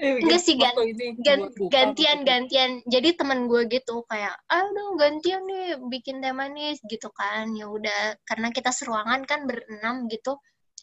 [0.00, 2.70] eh, Enggak sih, ini Gan- buka gantian gantian.
[2.88, 7.52] Jadi teman gue gitu kayak aduh gantian nih bikin teh manis gitu kan.
[7.52, 10.40] Ya udah karena kita seruangan kan berenam gitu.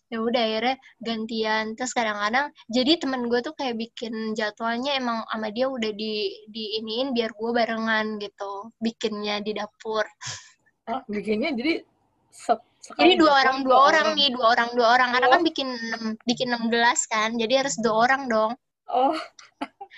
[0.07, 1.75] Ya udah akhirnya gantian.
[1.75, 6.79] Terus kadang-kadang jadi teman gue tuh kayak bikin jadwalnya emang sama dia udah di di
[6.79, 10.05] iniin biar gue barengan gitu bikinnya di dapur.
[10.87, 11.83] Ah, bikinnya jadi
[12.31, 12.63] sat-
[12.95, 14.07] Jadi dua orang dua orang?
[14.15, 15.09] nih, dua orang dua orang.
[15.11, 18.51] Karena kan bikin enam bikin enam gelas kan, jadi harus dua orang dong.
[18.89, 19.13] Oh.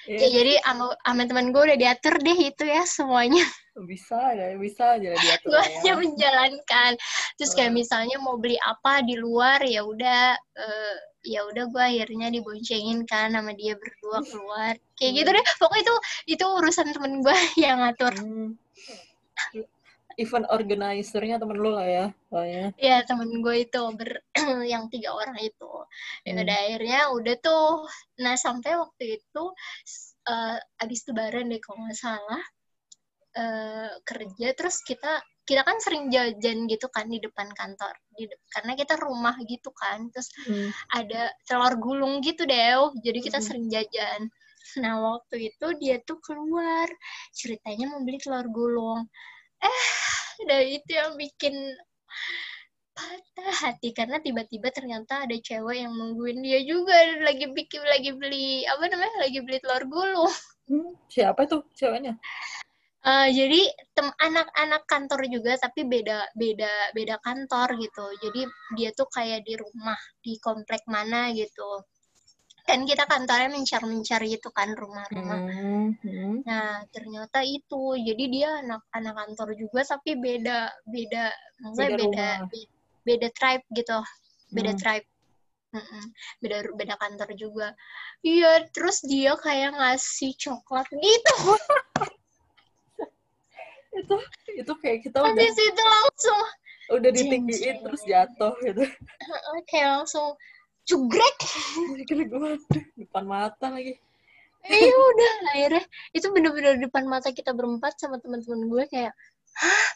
[0.08, 3.44] Ya, Iya, jadi sama sama teman gue udah diatur deh itu ya semuanya.
[3.84, 5.68] bisa ya, bisa aja diatur Gue ya.
[5.76, 6.92] hanya menjalankan.
[7.36, 10.96] Terus kayak misalnya mau beli apa di luar ya udah eh,
[11.28, 14.74] ya udah gue akhirnya diboncengin kan sama dia berdua keluar.
[14.96, 15.38] Kayak gitu Hmm.
[15.44, 15.46] deh.
[15.60, 15.96] Pokoknya itu
[16.32, 17.36] itu urusan temen gue
[17.68, 18.14] yang ngatur.
[18.16, 18.56] Hmm.
[20.20, 22.76] Event organizer-nya temen lu lah ya, soalnya.
[22.76, 24.20] Ya temen gue itu ber
[24.74, 25.72] yang tiga orang itu.
[26.28, 26.44] Ya Hmm.
[26.44, 27.88] udah akhirnya udah tuh.
[28.20, 29.44] Nah sampai waktu itu
[30.28, 32.44] eh, abis lebaran deh kalau nggak salah
[33.38, 38.38] eh, kerja terus kita kita kan sering jajan gitu kan di depan kantor di de-
[38.54, 40.70] karena kita rumah gitu kan terus Hmm.
[40.94, 43.46] ada telur gulung gitu deh jadi kita Mhm.
[43.46, 44.22] sering jajan
[44.78, 46.86] nah waktu itu dia tuh keluar
[47.34, 49.10] ceritanya mau beli telur gulung
[49.58, 49.82] eh
[50.48, 51.56] dari itu yang bikin
[52.96, 58.68] patah hati karena tiba-tiba ternyata ada cewek yang nungguin dia juga lagi bikin lagi beli
[58.68, 60.34] apa namanya lagi beli telur gulung.
[60.68, 62.20] Hmm, Siapa tuh ceweknya?
[63.00, 63.62] Eh, jadi
[63.96, 68.06] tem anak-anak kantor juga tapi beda beda beda kantor gitu.
[68.20, 68.42] Jadi
[68.76, 71.88] dia tuh kayak di rumah di komplek mana gitu
[72.70, 75.42] kan kita kantornya mencar-mencar gitu kan rumah-rumah.
[75.42, 76.46] Hmm, hmm.
[76.46, 77.98] nah ternyata itu.
[77.98, 81.34] Jadi dia anak-anak kantor juga tapi beda beda
[81.66, 82.30] maksudnya Beda beda
[83.02, 84.00] beda tribe gitu.
[84.54, 84.82] Beda Hmm.
[84.82, 85.08] tribe.
[86.38, 87.68] Beda beda kantor juga.
[88.22, 91.36] Iya terus dia kayak ngasih coklat gitu.
[93.90, 94.16] Itu
[94.54, 96.40] itu kayak kita udah habis itu langsung
[96.94, 98.86] udah ditinggiin terus jatuh gitu.
[99.66, 100.38] Kayak langsung
[100.90, 101.38] cugrek
[102.10, 103.94] gue waduh, depan mata lagi.
[104.66, 109.14] iya udah akhirnya itu bener-bener depan mata kita berempat sama teman-teman gue kayak
[109.56, 109.90] hah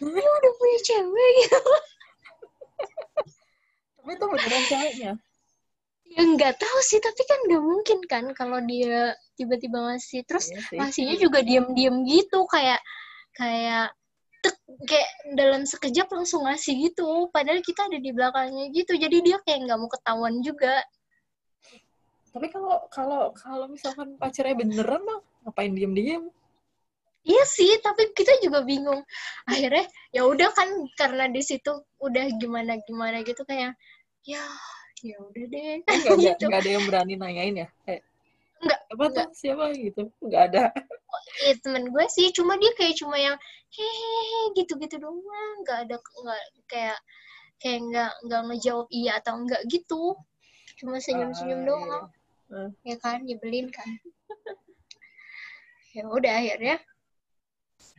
[0.00, 1.60] dia udah punya cewek gitu
[4.00, 5.12] Tapi itu beneran ceweknya.
[6.04, 10.60] ya nggak tahu sih tapi kan nggak mungkin kan kalau dia tiba-tiba ngasih terus Iya
[10.62, 10.76] sih.
[10.78, 12.80] ngasihnya juga diem-diem gitu kayak
[13.34, 13.90] kayak
[14.44, 19.36] tek, kayak dalam sekejap langsung ngasih gitu padahal kita ada di belakangnya gitu jadi dia
[19.48, 20.84] kayak nggak mau ketahuan juga
[22.34, 26.26] Tapi kalau kalau kalau misalkan pacarnya beneran mah ngapain diem-diem?
[27.24, 29.00] Iya sih, tapi kita juga bingung.
[29.46, 30.66] Akhirnya ya udah kan
[30.98, 33.78] karena di situ udah gimana gimana gitu kayak
[34.26, 34.42] ya
[35.04, 36.44] ya udah deh Enggak ada, gitu.
[36.50, 37.68] ada yang berani nanyain ya?
[37.86, 38.02] Kayak,
[38.64, 40.02] Nggak, apa tuh siapa gitu?
[40.24, 40.62] Enggak ada.
[41.44, 43.36] Ya temen gue sih, cuma dia kayak cuma yang
[43.74, 46.98] hehehe gitu-gitu doang, nggak ada nggak kayak
[47.58, 50.14] kayak nggak nggak ngejawab iya atau enggak gitu.
[50.78, 52.04] Cuma senyum-senyum Ah, doang.
[52.84, 52.94] iya.
[52.94, 53.88] Ya kan, nyebelin kan.
[55.94, 56.76] ya udah akhirnya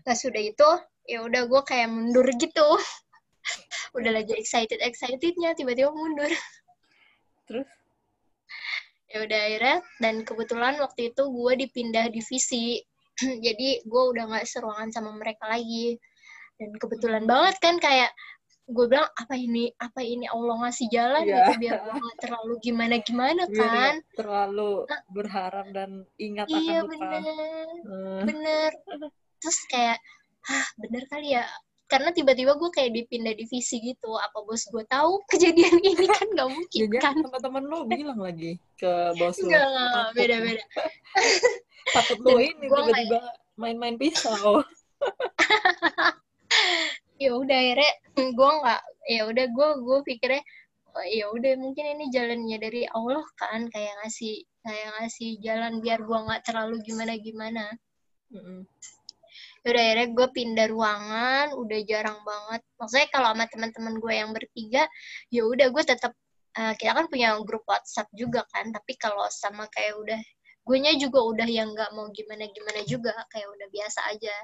[0.03, 0.69] pas sudah itu
[1.07, 2.67] ya udah gue kayak mundur gitu.
[3.97, 6.29] udah lagi excited excitednya tiba-tiba mundur.
[7.47, 7.67] Terus
[9.07, 12.83] ya udah akhirnya dan kebetulan waktu itu gue dipindah divisi
[13.45, 15.95] jadi gue udah nggak seruangan sama mereka lagi.
[16.55, 18.11] Dan kebetulan banget kan kayak
[18.65, 19.69] gue bilang apa ini?
[19.77, 20.25] Apa ini?
[20.25, 21.35] Allah ngasih jalan Iya.
[21.37, 23.95] gitu biar gue nggak terlalu gimana gimana biar kan.
[23.99, 24.71] Nggak terlalu
[25.11, 26.93] berharap dan ingat iya akan lupa.
[26.95, 27.23] bener.
[27.85, 28.71] Eh, bener.
[29.43, 29.97] Terus kayak
[30.45, 31.45] ah bener kali ya
[31.85, 36.49] karena tiba-tiba gue kayak dipindah divisi gitu apa bos gue tahu kejadian ini kan nggak
[36.49, 40.13] mungkin Jangan kan teman-teman lu bilang lagi ke bos enggak, Takut.
[40.17, 40.63] beda-beda.
[41.93, 43.19] Takut Dan ini gua tiba-tiba
[43.55, 44.65] main-main pisau.
[47.23, 50.43] ya udah akhirnya gue nggak ya udah gue gue pikirnya
[50.95, 56.03] oh, ya udah mungkin ini jalannya dari Allah kan kayak ngasih kayak ngasih jalan biar
[56.03, 57.63] gue nggak terlalu gimana gimana
[58.33, 58.41] ya
[59.65, 62.61] udah akhirnya gue pindah ruangan udah jarang banget.
[62.77, 64.83] Maksudnya kalau sama teman-teman gue yang bertiga
[65.33, 66.13] ya udah gue tetap
[66.57, 68.69] eh, kita kan punya grup WhatsApp juga kan.
[68.69, 70.21] Tapi kalau sama kayak udah
[70.65, 74.35] gue nya juga udah yang nggak mau gimana gimana juga kayak udah biasa aja.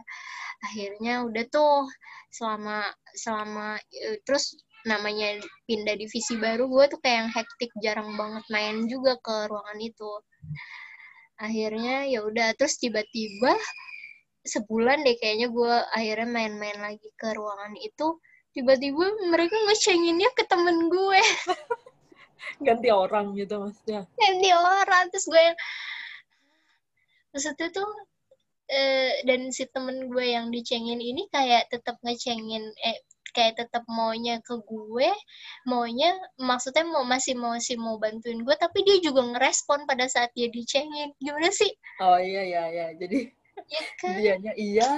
[0.65, 1.85] Akhirnya udah tuh
[2.33, 5.37] selama selama eh, terus namanya
[5.69, 10.11] pindah divisi baru gue tuh kayak yang hektik jarang banget main juga ke ruangan itu.
[11.37, 13.53] Akhirnya ya udah terus tiba-tiba
[14.41, 18.17] sebulan deh kayaknya gue akhirnya main-main lagi ke ruangan itu
[18.51, 21.21] tiba-tiba mereka ngecenginnya ke temen gue
[22.65, 24.05] Ganti orang gitu maksudnya.
[24.17, 25.57] ganti orang terus gue yang
[27.33, 27.89] maksudnya tuh
[28.69, 32.97] eh, dan si temen gue yang dicengin ini kayak tetap ngecengin eh
[33.31, 35.09] kayak tetap maunya ke gue
[35.63, 40.35] maunya maksudnya mau masih mau sih mau bantuin gue tapi dia juga ngerespon pada saat
[40.35, 41.71] dia dicengin gimana sih
[42.03, 42.87] Oh iya iya iya.
[42.99, 43.31] Jadi
[43.69, 44.89] ya kan dianya iya,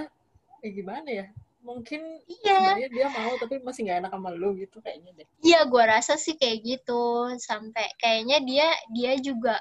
[0.63, 1.27] eh gimana ya?
[1.63, 2.59] mungkin Iya.
[2.59, 5.27] sebenarnya dia mau tapi masih nggak enak sama lu gitu kayaknya deh.
[5.39, 7.31] Iya, gua rasa sih kayak gitu.
[7.39, 9.55] Sampai kayaknya dia dia juga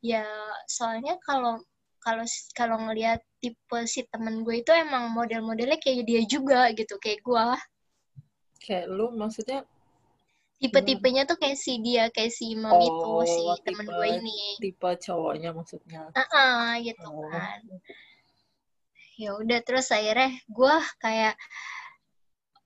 [0.00, 0.24] ya
[0.64, 1.60] soalnya kalau
[2.00, 2.24] kalau
[2.56, 7.60] kalau ngelihat tipe si temen gue itu emang model-modelnya kayak dia juga gitu, kayak gua.
[8.64, 9.68] Kayak lu maksudnya
[10.54, 14.40] Tipe-tipenya tuh kayak si dia, kayak si Imam itu, Oh, si temen tipe- gue ini.
[14.64, 16.08] tipe cowoknya maksudnya.
[16.16, 17.28] Ah, gitu Oh.
[17.28, 17.60] kan.
[19.14, 21.34] Ya udah terus akhirnya gue kayak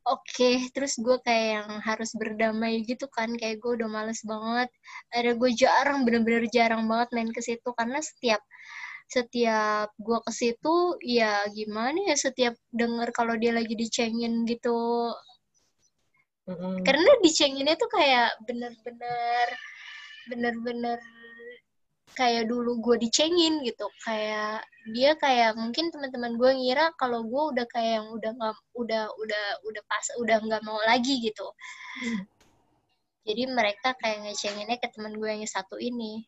[0.09, 4.73] oke, terus gue kayak yang harus berdamai gitu kan, kayak gue udah males banget.
[5.13, 8.41] Ada gue jarang, bener-bener jarang banget main ke situ karena setiap
[9.09, 15.09] setiap gue ke situ ya gimana ya setiap denger kalau dia lagi dicengin gitu
[16.45, 16.85] Mm-mm.
[16.85, 19.49] karena dicenginnya tuh kayak bener-bener
[20.29, 21.01] bener-bener
[22.17, 27.67] kayak dulu gue dicengin gitu kayak dia kayak mungkin teman-teman gue ngira kalau gue udah
[27.69, 31.45] kayak yang udah nggak udah udah udah pas udah nggak mau lagi gitu
[31.99, 32.23] Hmm.
[33.27, 36.23] jadi mereka kayak ngecenginnya ke teman gue yang satu ini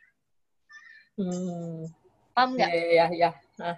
[1.20, 1.86] Hmm.
[2.32, 3.30] paham nggak ya, ya.
[3.60, 3.72] ya.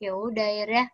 [0.00, 0.84] Ya udah akhirnya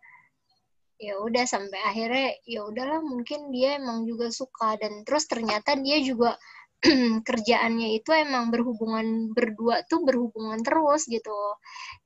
[1.01, 5.97] ya udah sampai akhirnya ya udahlah mungkin dia emang juga suka dan terus ternyata dia
[6.05, 6.37] juga
[7.27, 11.33] kerjaannya itu emang berhubungan berdua tuh berhubungan terus gitu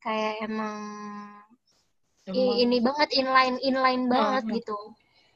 [0.03, 0.79] kayak emang
[2.25, 4.53] Emang- ini banget inline inline banget Hmm.
[4.57, 4.79] gitu.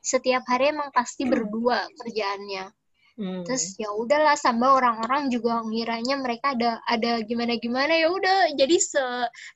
[0.01, 2.71] Setiap hari emang pasti berdua kerjaannya.
[3.19, 3.43] Hmm.
[3.43, 8.55] terus ya udahlah sama orang-orang juga ngiranya mereka ada ada gimana gimana ya udah.
[8.55, 9.03] Jadi se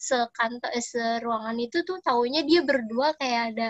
[0.04, 3.68] sekantor eh, seruangan itu tuh taunya dia berdua kayak ada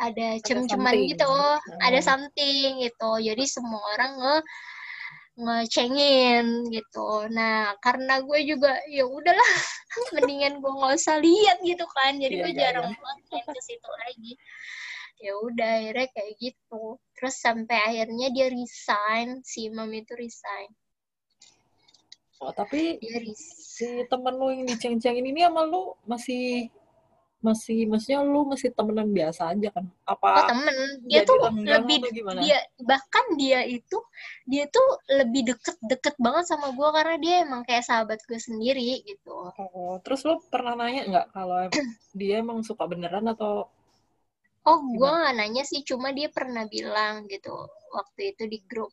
[0.00, 1.28] ada cem-ceman gitu.
[1.84, 2.08] Ada Hmm.
[2.08, 3.10] something gitu.
[3.20, 4.36] Jadi semua orang nge
[5.36, 7.28] ngecengin gitu.
[7.28, 9.52] Nah karena gue juga ya udahlah
[10.16, 12.16] mendingan gue nggak usah lihat gitu kan.
[12.16, 12.98] Jadi Iya, gue iya, jarang iya.
[12.98, 14.32] banget ke situ lagi.
[15.20, 16.84] Ya udah akhirnya kayak gitu.
[17.16, 20.72] Terus sampai akhirnya dia resign si imam itu resign.
[22.40, 23.36] Oh, tapi dia resign.
[23.36, 26.68] si temen lu yang diceng-cengin ini sama lu masih
[27.48, 29.84] masih maksudnya lu masih temenan biasa aja kan?
[29.86, 31.36] oh Apa temen dia dia tuh
[31.74, 31.98] lebih
[32.42, 32.58] dia
[32.90, 33.98] bahkan dia itu
[34.52, 34.88] dia tuh
[35.20, 39.32] lebih deket deket banget sama gue karena dia emang kayak sahabat gue sendiri gitu
[39.76, 41.60] Oh, terus lu pernah nanya nggak kalau
[42.18, 43.70] dia emang suka beneran atau
[44.66, 47.54] Oh, gue nanya sih, cuma dia pernah bilang gitu
[47.94, 48.90] waktu itu di grup.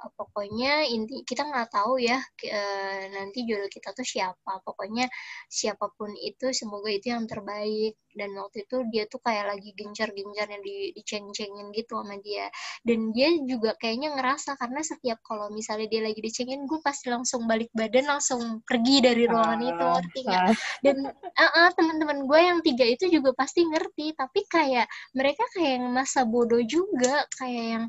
[0.00, 4.52] "Eh, pokoknya inti kita nggak tahu ya eh, nanti jodoh kita tuh siapa.
[4.64, 5.06] Pokoknya
[5.48, 7.94] siapa pun itu semoga itu yang terbaik.
[8.10, 12.50] Dan waktu itu dia tuh kayak lagi gencar-gencarnya di diceng-cengin gitu sama dia.
[12.82, 17.46] Dan dia juga kayaknya ngerasa karena setiap kalau misalnya dia lagi dicengin, gue pasti langsung
[17.46, 20.42] balik badan, langsung pergi dari ruangan itu, Ah, ngerti nggak?
[20.48, 20.96] ah, dan
[21.38, 25.86] ah ah, teman-teman gue yang tiga itu juga pasti ngerti tapi kayak mereka kayak yang
[25.92, 27.84] masa bodoh juga kayak yang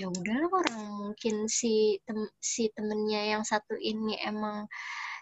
[0.00, 4.64] ya udahlah orang mungkin si tem- si temennya yang satu ini emang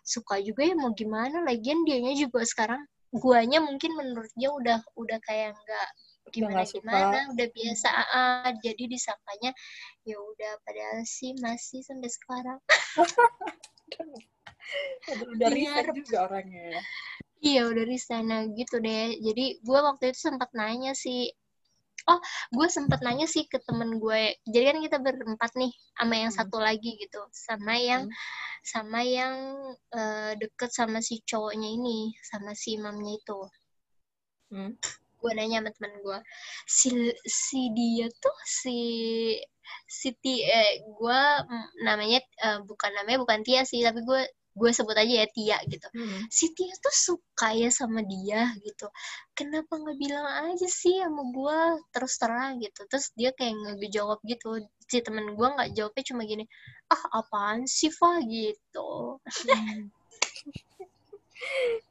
[0.06, 5.18] suka juga ya mau gimana lagian dianya juga sekarang guanya mungkin menurut dia udah udah
[5.26, 5.88] kayak nggak
[6.30, 8.50] gimana gimana udah biasa ah, ah.
[8.62, 9.50] jadi disangkanya
[10.06, 12.58] ya udah padahal sih masih sampai sekarang
[15.10, 16.82] udah, resign juga orangnya ya.
[17.40, 19.16] Iya udah resign nah gitu deh.
[19.16, 21.32] Jadi gue waktu itu sempat nanya sih.
[22.08, 22.20] Oh,
[22.56, 24.36] gue sempat nanya sih ke temen gue.
[24.48, 26.38] Jadi kan kita berempat nih sama yang Hmm.
[26.40, 28.14] satu lagi gitu, sama yang Hmm.
[28.64, 29.34] sama yang
[29.92, 33.40] eh, deket sama si cowoknya ini, sama si imamnya itu.
[34.52, 34.72] Hmm.
[35.20, 36.18] Gue nanya sama temen gue,
[36.64, 36.88] si
[37.28, 38.78] si dia tuh si
[39.86, 41.20] si Ti, eh, gue
[41.84, 45.86] namanya eh, bukan namanya bukan Tia sih, tapi gue gue sebut aja ya Tia gitu.
[45.94, 46.26] Hmm.
[46.28, 48.90] si Tia tuh suka ya sama dia gitu.
[49.34, 51.58] Kenapa nggak bilang aja sih sama gue
[51.94, 52.80] terus terang gitu.
[52.90, 56.44] Terus dia kayak ngejawab gitu si temen gue nggak jawabnya cuma gini
[56.90, 58.18] ah apaan sih Fa?
[58.26, 59.18] gitu.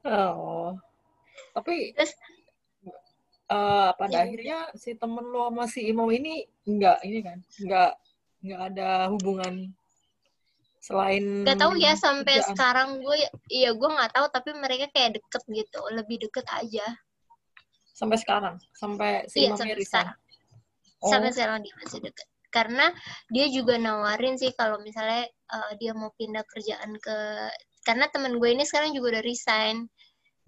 [0.05, 0.77] Oh.
[1.57, 2.13] Tapi Terus,
[3.49, 4.23] eh, pada ya.
[4.29, 7.91] akhirnya si temen lo sama si Imam ini nggak ini kan nggak
[8.45, 9.73] nggak ada hubungan
[10.79, 12.49] selain nggak tahu ya sampai kerjaan.
[12.55, 13.15] sekarang gue
[13.51, 16.87] iya gue nggak tahu tapi mereka kayak deket gitu lebih deket aja.
[17.91, 20.17] Sampai sekarang sampai si iya sampai sekarang.
[21.03, 22.27] Oh, sampai sekarang dia masih deket.
[22.49, 22.89] Karena
[23.29, 27.17] dia juga nawarin sih kalau misalnya eh, dia mau pindah kerjaan ke
[27.83, 29.87] karena temen gue ini sekarang juga udah resign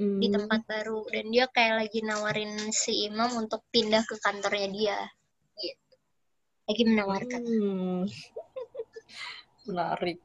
[0.02, 4.70] di hmm, tempat baru dan dia kayak lagi nawarin si Imam untuk pindah ke kantornya
[4.74, 4.98] dia
[5.62, 5.94] gitu.
[6.66, 7.42] Lagi menawarkan.
[7.46, 8.02] Hmm.
[9.68, 10.22] Menarik.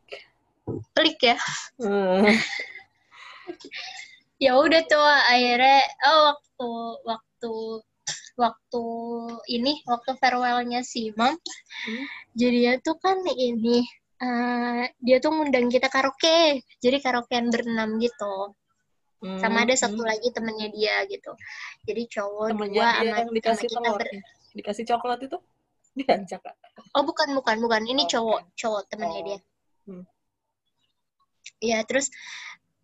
[0.96, 1.36] pelik ya
[1.78, 2.26] Hmm.
[4.44, 4.98] ya udah tuh
[5.30, 6.70] akhirnya oh waktu
[7.06, 7.52] waktu
[8.36, 8.84] waktu
[9.48, 11.38] ini waktu farewellnya si Mam
[11.86, 12.04] Hmm.
[12.34, 13.86] jadi ya tuh kan ini
[14.18, 18.52] eh, dia tuh ngundang kita karaoke jadi karaokean berenam gitu
[19.40, 20.10] sama ada satu Hmm.
[20.12, 21.32] lagi temennya dia gitu
[21.86, 24.08] jadi cowok temennya dua dia sama, yang sama dikasih kita telur ber
[24.56, 25.38] dikasih coklat itu
[25.96, 26.44] diajak
[26.92, 28.54] oh bukan bukan bukan ini Oh, cowok bukan.
[28.54, 29.26] cowok temennya Oh.
[29.26, 29.38] dia
[29.86, 30.04] Hmm.
[31.62, 32.10] ya terus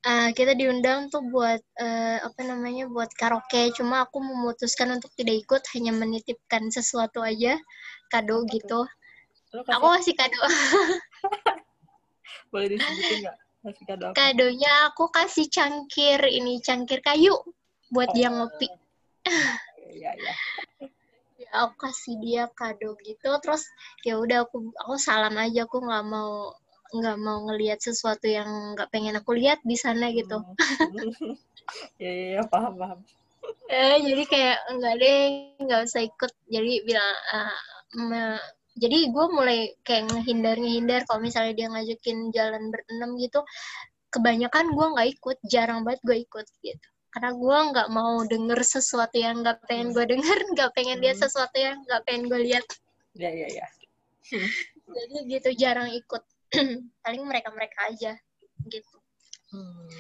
[0.03, 5.43] eh, kita diundang tuh buat eh, apa namanya buat karaoke cuma aku memutuskan untuk tidak
[5.43, 7.59] ikut hanya menitipkan sesuatu aja
[8.07, 8.87] kado gitu
[9.53, 10.41] Lo aku kasih kasih kado
[12.55, 17.35] boleh disebutin nggak kasih kado apa kadonya aku kasih cangkir ini cangkir kayu
[17.91, 18.47] buat dia Oh.
[18.47, 18.71] ngopi
[19.93, 20.35] Iya, iya.
[20.81, 20.89] ya
[21.55, 23.63] aku kasih dia kado gitu terus
[24.07, 26.33] ya udah aku aku salam aja aku nggak mau
[26.93, 31.37] nggak mau ngelihat sesuatu yang nggak pengen aku lihat di sana gitu Hmm.
[32.03, 32.99] Iya, iya, iya, paham, paham.
[33.71, 35.19] eh jadi kayak enggak deh
[35.65, 37.57] nggak usah ikut jadi bilang ah,
[37.97, 38.45] me-
[38.77, 43.41] jadi gue mulai kayak ngehindar ngehindar kalau misalnya dia ngajakin jalan berenam gitu
[44.13, 49.21] kebanyakan gue nggak ikut jarang banget gue ikut gitu karena gue nggak mau denger sesuatu
[49.21, 51.25] yang nggak pengen gue denger nggak pengen lihat Hmm.
[51.29, 52.65] sesuatu yang nggak pengen gue lihat.
[53.13, 53.67] Iya, iya, iya.
[54.89, 56.25] jadi gitu jarang ikut.
[57.05, 58.17] Paling mereka mereka aja
[58.65, 58.97] gitu.
[59.53, 59.93] Hmm.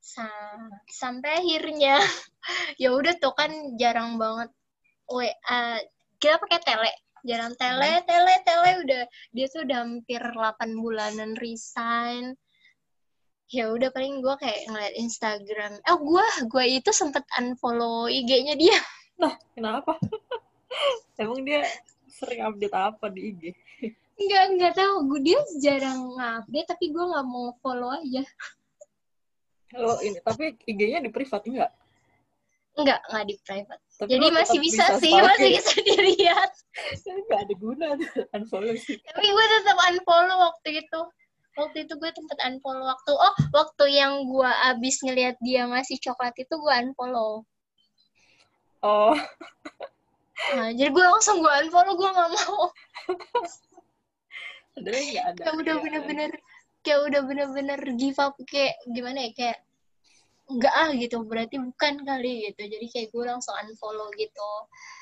[0.00, 2.00] Sa- sampai akhirnya
[2.82, 4.48] ya udah tuh kan jarang banget.
[5.12, 5.84] We uh,
[6.16, 6.92] kita pakai tele.
[7.28, 9.02] Jarang tele tele tele udah.
[9.36, 12.32] Dia tuh udah hampir 8 bulanan resign
[13.50, 18.78] ya udah paling gue kayak ngeliat Instagram oh gue gue itu sempet unfollow IG-nya dia
[19.52, 20.00] Kenapa?
[21.20, 21.60] Emang dia
[22.08, 23.42] sering update apa di IG?
[24.20, 28.20] nggak nggak tahu gue dia jarang ngupdate tapi gue nggak mau follow aja
[29.70, 31.72] Kalau ini, tapi IG-nya di privat enggak?
[32.80, 36.50] nggak nggak di private Tapi jadi masih tetap bisa, sih masih bisa dilihat
[37.02, 38.96] Enggak ada guna tuh unfollow sih.
[39.04, 41.00] tapi gue tetap unfollow waktu itu
[41.54, 46.34] waktu itu gue tempat unfollow waktu oh waktu yang gue abis ngeliat dia ngasih coklat
[46.36, 47.42] itu gue unfollow
[48.80, 49.12] Oh,
[50.56, 52.64] nah, jadi gue langsung gue unfollow gue nggak mau
[54.72, 55.40] sebenarnya ada.
[55.44, 55.82] kayak udah Iya.
[55.84, 56.30] bener-bener
[56.80, 59.58] kayak udah bener-bener give up kayak gimana ya kayak
[60.48, 64.50] enggak ah gitu berarti bukan kali gitu jadi kayak gue langsung unfollow gitu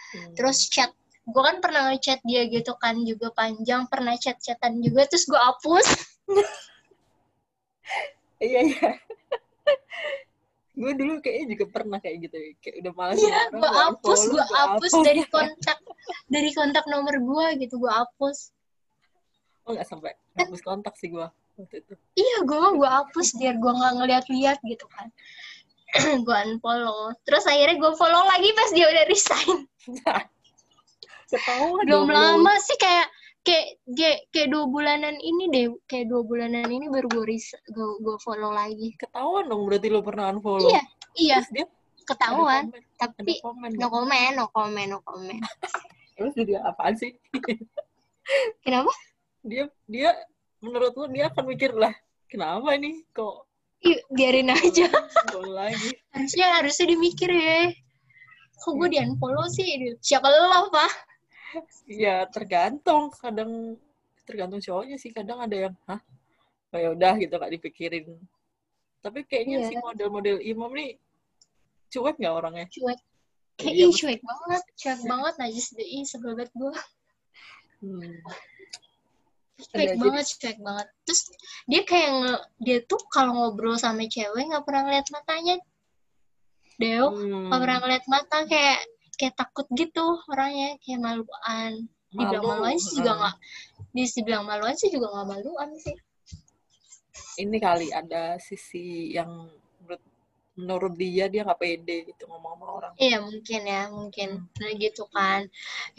[0.08, 0.32] Hmm.
[0.34, 0.88] terus chat
[1.22, 5.84] gue kan pernah ngechat dia gitu kan juga panjang pernah chat-chatan juga terus gue hapus
[8.38, 8.90] Iya, iya.
[10.78, 14.92] gue dulu kayaknya juga pernah kayak gitu kayak udah malas Iya, gue hapus, gue hapus
[15.02, 15.78] dari kontak
[16.30, 18.54] dari kontak nomor gue gitu, gue hapus.
[19.66, 21.26] oh nggak sampai hapus kontak sih gue
[21.58, 25.10] waktu itu Iya, gue mah gue hapus biar gue nggak ngeliat-liat gitu kan.
[26.26, 27.10] gue unfollow.
[27.26, 29.56] Terus akhirnya gue follow lagi pas dia udah resign.
[31.28, 33.06] ketahuan Belum lama sih kayak
[33.48, 38.16] kayak kayak, kayak dua bulanan ini deh, kayak dua bulanan ini baru gue gue gue
[38.20, 38.92] follow lagi.
[39.00, 40.82] ketahuan dong berarti lu pernah unfollow Iya,
[41.16, 41.66] iya, terus dia
[42.04, 42.68] ketahuan.
[42.68, 45.40] komen, Tapi komen no comment, no comment, no comment.
[46.18, 47.14] terus dia apaan sih
[48.64, 48.90] Kenapa?
[49.46, 50.10] dia dia
[50.60, 51.94] menurut lu dia akan mikir lah
[52.26, 53.46] kenapa nih kok
[53.86, 54.90] Yuk, biarin aja.
[55.48, 57.70] lagi harusnya harusnya dimikir ya
[58.58, 60.90] kok gue di unfollow sih siapa lo pak
[61.86, 63.10] ya tergantung.
[63.12, 63.76] Kadang
[64.24, 65.10] tergantung cowoknya sih.
[65.10, 66.00] Kadang ada yang hah?
[66.68, 68.20] Oh, ya udah gitu gak dipikirin.
[69.00, 69.68] Tapi kayaknya Iya.
[69.70, 70.98] si model-model imam nih
[71.88, 72.66] cuek nggak orangnya?
[72.68, 72.98] Cuek.
[73.56, 74.62] Kayak Iya, cuek banget.
[74.76, 75.86] Cuek banget najis deh.
[75.86, 76.72] Ih sebel banget gue
[77.80, 78.20] hmm.
[79.58, 80.88] cuek Ada, jadi- banget cuek banget.
[81.08, 81.20] Terus
[81.64, 85.56] dia kayak nge- dia tuh kalau ngobrol sama cewek nggak pernah ngeliat matanya.
[86.76, 87.48] Deo Hmm.
[87.48, 88.80] nggak pernah ngeliat mata kayak
[89.18, 91.90] kayak takut gitu orangnya kayak maluan.
[92.08, 93.20] Dibilang Malu, maluan sih juga hmm.
[93.20, 93.36] nggak
[94.16, 95.96] dibilang maluan sih juga nggak maluan sih.
[97.42, 99.28] Ini kali ada sisi yang
[99.82, 100.02] menurut
[100.56, 102.92] menurut dia dia nggak pede gitu ngomong sama orang.
[102.96, 104.28] Iya mungkin ya mungkin.
[104.56, 105.50] Nah gitu kan.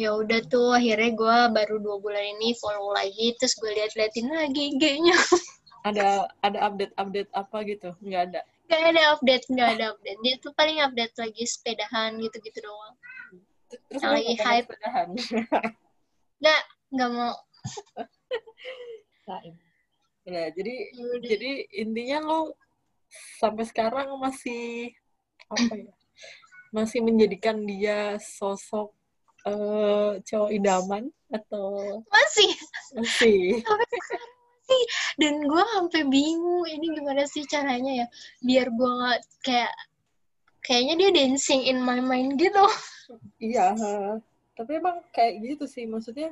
[0.01, 4.76] Ya udah tuh akhirnya gue baru dua bulan ini follow lagi terus gue liat-liatin lagi
[4.76, 5.15] IG-nya.
[5.80, 7.95] Ada ada update update apa gitu?
[8.03, 8.41] Nggak ada?
[8.67, 10.20] Nggak ada update nggak ada update.
[10.28, 12.99] Dia tuh paling update lagi sepedahan gitu-gitu doang
[13.70, 14.70] terus Yang lagi hype.
[16.41, 16.61] nggak
[16.93, 17.36] nggak mau.
[20.30, 21.26] Nah, jadi Ya udah.
[21.26, 22.39] jadi intinya lo
[23.41, 24.93] sampai sekarang masih
[25.49, 25.93] apa ya
[26.70, 28.93] masih menjadikan dia sosok
[29.49, 32.51] eh cowok idaman atau masih.
[32.93, 33.41] Masih.
[33.65, 34.84] Sampai sekarang masih.
[35.17, 38.07] Dan gue sampai bingung ini gimana sih caranya ya
[38.45, 39.74] biar gue nggak kayak
[40.70, 42.61] kayaknya dia dancing in my mind gitu
[43.41, 43.74] Iya,
[44.53, 45.89] tapi emang kayak gitu sih.
[45.89, 46.30] Maksudnya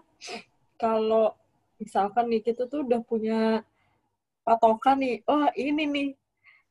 [0.77, 1.33] kalau
[1.81, 3.65] misalkan nih kita tuh udah punya
[4.45, 6.09] patokan nih, oh ini nih.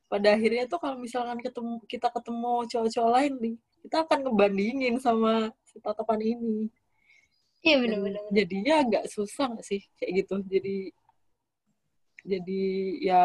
[0.07, 5.51] Pada akhirnya tuh kalau misalkan ketemu kita ketemu cowok-cowok lain nih, kita akan ngebandingin sama
[5.67, 6.71] si patokan ini.
[7.67, 10.39] iya Dan bener-bener jadinya agak susah sih kayak gitu.
[10.47, 10.95] Jadi
[12.23, 12.65] jadi
[13.03, 13.25] ya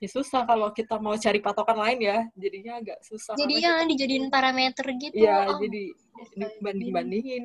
[0.00, 2.18] ya susah kalau kita mau cari patokan lain ya.
[2.32, 3.36] Jadinya agak susah.
[3.36, 5.82] jadi karena ya kita- dijadiin parameter gitu Iya, oh, jadi
[6.64, 7.44] banding-bandingin.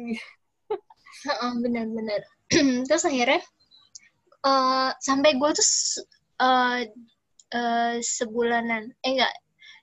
[1.25, 2.21] Heeh, benar-benar
[2.87, 3.41] terus akhirnya
[4.45, 5.67] eh sampai gue tuh
[6.37, 6.79] eh
[7.55, 9.33] eh, sebulanan eh enggak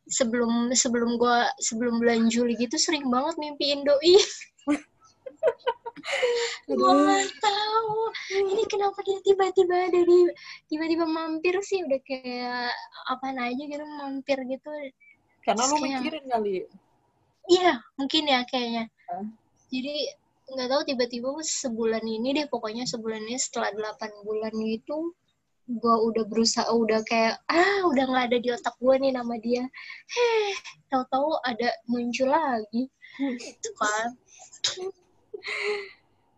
[0.07, 4.14] sebelum sebelum gue sebelum bulan Juli gitu sering banget mimpiin doi
[6.66, 7.97] gue nggak tahu
[8.49, 10.18] ini kenapa dia tiba-tiba ada di
[10.68, 12.72] tiba-tiba mampir sih udah kayak
[13.09, 14.70] apa aja gitu mampir gitu
[15.43, 16.55] Karena lu Kayak- mikirin kali.
[17.51, 18.86] Iya, mungkin ya kayaknya.
[19.11, 19.26] Hah?
[19.74, 19.95] Jadi
[20.55, 25.11] nggak tahu tiba-tiba sebulan ini deh, pokoknya sebulan ini setelah 8 bulan gitu,
[25.66, 29.66] gue udah berusaha, udah kayak, ah udah nggak ada di otak gue nih nama dia.
[30.14, 30.55] Heh,
[30.95, 32.86] tahu-tahu ada muncul lagi.
[33.18, 34.14] Itu kan.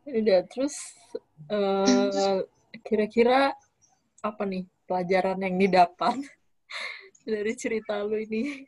[0.05, 0.76] Udah, terus
[1.48, 2.38] eh,
[2.84, 3.57] kira-kira
[4.20, 6.20] apa nih pelajaran yang didapat
[7.28, 8.64] dari cerita lu ini?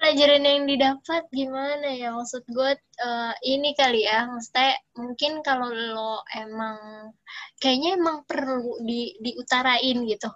[0.00, 2.16] Pelajaran yang didapat gimana ya?
[2.16, 7.12] Maksud gue eh, ini kali ya, maksudnya mungkin kalau lo emang,
[7.60, 10.32] kayaknya emang perlu di diutarain gitu.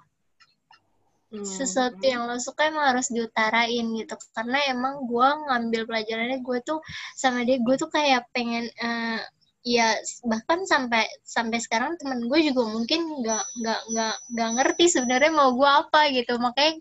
[1.35, 1.43] Hmm.
[1.43, 4.15] sesuatu yang lo suka emang harus diutarain gitu.
[4.37, 6.79] Karena emang gue ngambil pelajarannya gue tuh
[7.19, 9.19] sama dia gue tuh kayak pengen eh,
[9.65, 9.97] ya
[10.29, 15.51] bahkan sampai sampai sekarang temen gue juga mungkin nggak nggak nggak nggak ngerti sebenarnya mau
[15.59, 16.39] gue apa gitu.
[16.39, 16.75] Makanya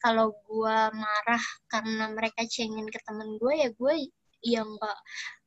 [0.00, 3.94] kalau gue marah karena mereka cengin ke temen gue ya gue
[4.40, 4.98] ya nggak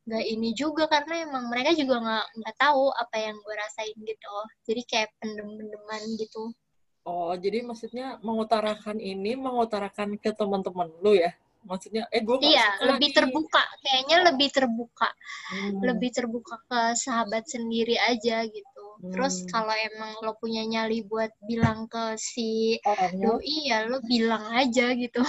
[0.06, 0.86] nggak ini juga.
[0.86, 4.36] Karena emang mereka juga nggak nggak tahu apa yang gue rasain gitu.
[4.70, 6.54] Jadi kayak pendem-pendeman gitu
[7.02, 11.34] Oh, jadi maksudnya mengutarakan ini, mengutarakan ke teman-teman lu ya?
[11.66, 13.62] Maksudnya, eh gue Iya, lebih terbuka.
[13.82, 15.10] Kayaknya lebih terbuka.
[15.50, 15.82] Hmm.
[15.82, 18.86] Lebih terbuka ke sahabat sendiri aja gitu.
[19.10, 19.50] Terus Hmm.
[19.50, 23.34] kalau emang lo punya nyali buat bilang ke si orangnya.
[23.34, 25.22] doi ya lo bilang aja gitu.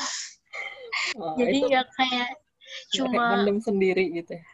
[1.16, 4.44] Oh, Jadi nggak kayak nggak cuma kayak mendem sendiri gitu ya.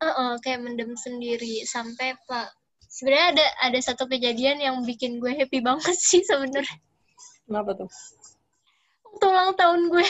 [0.00, 2.48] eh, kayak mendem sendiri sampai pak
[2.90, 6.76] sebenarnya ada ada satu kejadian yang bikin gue happy banget sih sebenarnya
[7.46, 7.90] Kenapa tuh?
[9.06, 10.06] waktu ulang tahun gue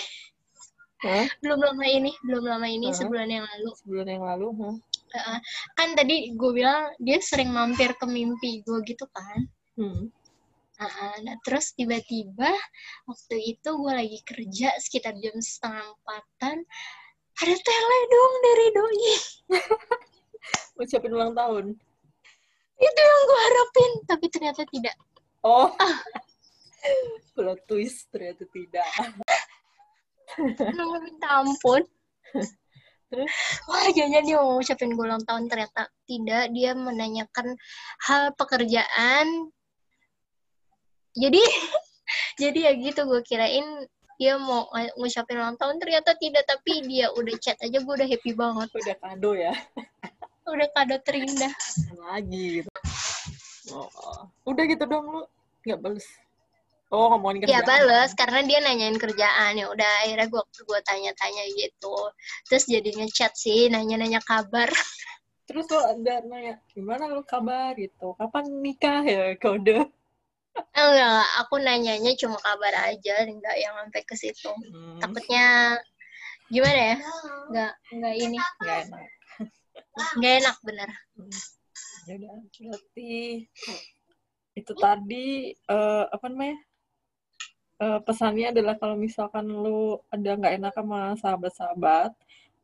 [1.00, 1.26] Hah?
[1.40, 2.96] belum lama ini belum lama ini Hah?
[2.98, 4.74] sebulan yang lalu Sebulan yang lalu, hah?
[5.10, 5.38] Heeh.
[5.74, 9.44] kan tadi gue bilang dia sering mampir ke mimpi gue gitu kan
[9.78, 10.12] Hmm.
[10.76, 12.52] Heeh, nah terus tiba-tiba
[13.04, 16.56] waktu itu gue lagi kerja sekitar jam setengah empatan
[17.36, 19.12] ada tele dong dari doi
[20.80, 21.76] Ucapin ulang tahun.
[22.80, 24.96] Itu yang gue harapin tapi ternyata tidak
[25.40, 25.72] Oh.
[25.72, 25.96] Ah.
[27.36, 28.84] Plot twist ternyata tidak.
[30.76, 31.80] Lu minta ampun
[33.10, 33.32] Terus?
[33.66, 37.58] wah jangan dia mau ngucapin gue ulang tahun ternyata tidak dia menanyakan
[38.06, 39.50] hal pekerjaan
[41.18, 41.42] jadi
[42.42, 43.66] jadi ya gitu gue kirain
[44.14, 48.06] dia mau ng- ngucapin ulang tahun ternyata tidak tapi dia udah chat aja gue udah
[48.06, 49.54] happy banget Udah kado ya.
[50.48, 51.52] Udah kado terindah
[52.00, 52.70] Lagi gitu.
[53.70, 54.26] Oh.
[54.48, 55.22] Udah gitu dong lu.
[55.62, 56.08] Nggak bales.
[56.90, 57.68] Oh, ngomongin ya kerjaan.
[57.70, 61.94] bales karena dia nanyain kerjaan ya udah akhirnya gue gue tanya-tanya gitu
[62.50, 64.66] terus jadi ngechat sih nanya-nanya kabar
[65.50, 68.14] Terus lo ada nanya, gimana lu kabar gitu?
[68.14, 69.34] Kapan nikah ya?
[69.34, 69.82] Kode.
[70.78, 75.74] Enggak, enggak, aku nanyanya cuma kabar aja enggak yang sampai ke situ Hmm, takutnya
[76.50, 76.96] gimana ya
[77.50, 79.06] enggak enggak ini nggak enak.
[80.16, 80.90] Enggak enak bener
[82.08, 83.44] Ya udah, berarti
[84.56, 86.58] itu tadi eh, apa namanya?
[87.80, 92.12] Eh, pesannya adalah kalau misalkan lu ada nggak enak sama sahabat-sahabat,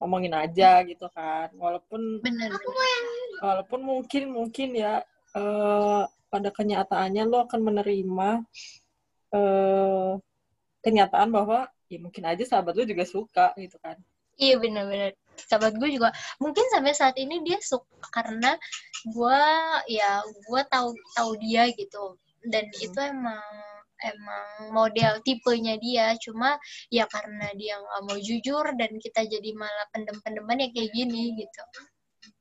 [0.03, 1.53] ngomongin aja gitu kan.
[1.57, 2.53] Walaupun bener
[3.39, 5.05] walaupun mungkin mungkin ya
[5.37, 6.03] eh,
[6.33, 8.31] pada kenyataannya lo akan menerima
[9.37, 10.12] eh,
[10.85, 13.95] kenyataan bahwa ya mungkin aja sahabat lo juga suka gitu kan.
[14.37, 16.11] iya bener-bener sahabat gue juga
[16.41, 18.57] mungkin sampai saat ini dia suka karena
[19.05, 19.43] gue
[19.93, 22.16] ya gue tahu tahu dia gitu
[22.49, 22.84] dan Hmm.
[22.84, 23.45] itu emang
[24.05, 26.61] emang model tipenya dia cuma
[26.93, 31.64] ya karena dia nggak mau jujur dan kita jadi malah pendem-pendeman ya kayak gini gitu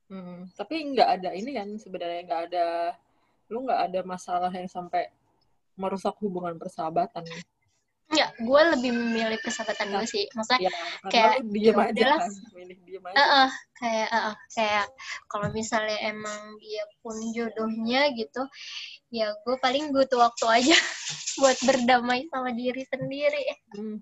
[0.06, 2.94] Hmm, tapi nggak ada ini kan sebenarnya nggak ada
[3.50, 5.10] lu nggak ada masalah yang sampai
[5.74, 7.26] merusak hubungan persahabatan.
[8.06, 10.24] Enggak, gue lebih memilih persahabatan gue sih.
[10.30, 10.72] Maksudnya Ya,
[11.10, 12.18] kayak, lu diem ya aja udahlah.
[12.22, 12.32] kan.
[12.54, 13.16] Milih aja.
[13.18, 14.86] eh, eh, kayak eh, eh, kayak
[15.26, 18.42] kalau misalnya emang dia pun jodohnya gitu,
[19.10, 20.76] ya gue paling butuh waktu aja
[21.42, 23.42] buat berdamai sama diri sendiri.
[23.74, 23.98] Hmm.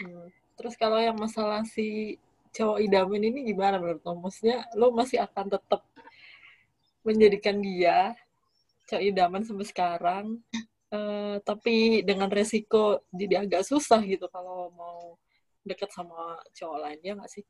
[0.00, 0.26] Hmm.
[0.54, 2.14] Terus kalau yang masalah si
[2.50, 4.22] cowok idaman ini gimana menurut lo?
[4.22, 5.82] Maksudnya lo masih akan tetap
[7.00, 8.14] menjadikan dia
[8.86, 10.26] cowok idaman sampai sekarang,
[10.90, 15.18] eh, tapi dengan resiko jadi agak susah gitu kalau mau
[15.62, 17.44] deket sama cowok lain ya nggak sih?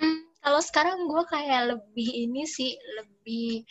[0.00, 3.64] Hmm, kalau sekarang gue kayak lebih ini sih, lebih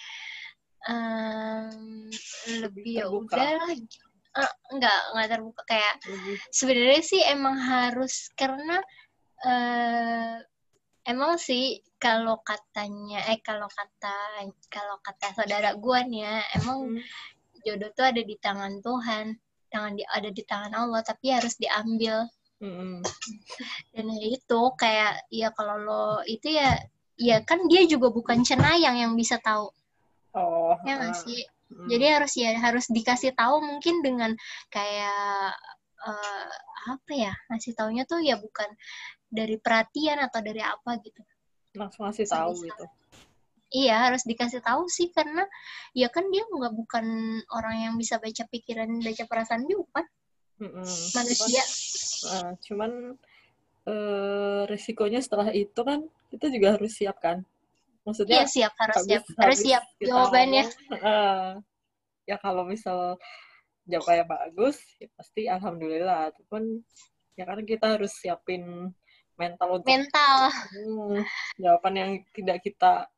[0.86, 2.10] em,
[2.62, 3.36] lebih ya terbuka.
[3.36, 3.70] udahlah.
[4.36, 5.96] Eh, enggak, enggak terbuka kayak
[6.52, 8.84] sebenarnya sih emang harus karena
[9.46, 10.36] eh
[11.06, 17.02] emang sih kalau katanya eh kalau kata kalau kata saudara gua nih ya emang Hmm.
[17.66, 19.34] Jodoh tuh ada di tangan Tuhan
[19.74, 22.30] tangan di ada di tangan Allah tapi harus diambil
[22.62, 23.04] Mm-mm.
[23.92, 26.78] dan ya itu kayak ya kalau lo itu ya
[27.20, 29.74] ya kan dia juga bukan cenayang yang bisa tahu
[30.36, 31.90] Oh, ya nggak sih Mm.
[31.90, 34.38] jadi harus ya harus dikasih tahu mungkin dengan
[34.70, 35.50] kayak
[36.06, 36.50] eh,
[36.94, 38.70] apa ya ngasih taunya tuh ya bukan
[39.34, 41.26] dari perhatian atau dari apa gitu
[41.74, 42.86] langsung ngasih tahu gitu.
[43.74, 45.46] Iya harus dikasih tahu sih karena
[45.96, 47.06] ya kan dia nggak bukan
[47.54, 50.04] orang yang bisa baca pikiran baca perasaan juga.
[50.04, 50.06] Kan
[50.56, 50.88] Mm-mm.
[51.12, 51.64] manusia.
[51.64, 52.92] Cuman, eh, cuman
[53.86, 57.44] eh, resikonya setelah itu kan kita juga harus siap kan.
[58.06, 60.64] Maksudnya iya siap harus habis- siap harus siap jawabannya.
[60.66, 61.50] ngomong, eh,
[62.30, 63.18] ya kalau misal
[63.86, 66.34] jawabannya bagus ya pasti alhamdulillah.
[66.34, 66.82] Ataupun
[67.36, 68.90] ya kan kita harus siapin
[69.36, 70.48] mental untuk mental.
[70.72, 71.20] Hmm,
[71.60, 73.12] jawaban yang tidak kita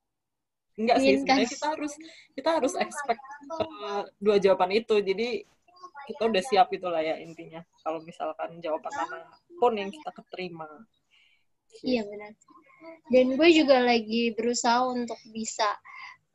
[0.77, 1.93] enggak sih sebenarnya kita harus
[2.37, 3.23] kita harus expect
[3.57, 4.95] eh, dua jawaban itu.
[5.01, 5.43] Jadi
[6.07, 7.65] kita udah siap itulah ya intinya.
[7.83, 9.19] Kalau misalkan jawaban mana
[9.57, 10.69] pun yang kita keterima.
[11.83, 12.31] Iya benar.
[13.11, 15.67] Dan gue juga lagi berusaha untuk bisa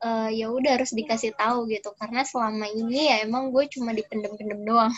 [0.03, 1.89] eh, ya udah harus dikasih tahu gitu.
[1.95, 4.93] Karena selama ini ya emang gue cuma dipendem-pendem doang.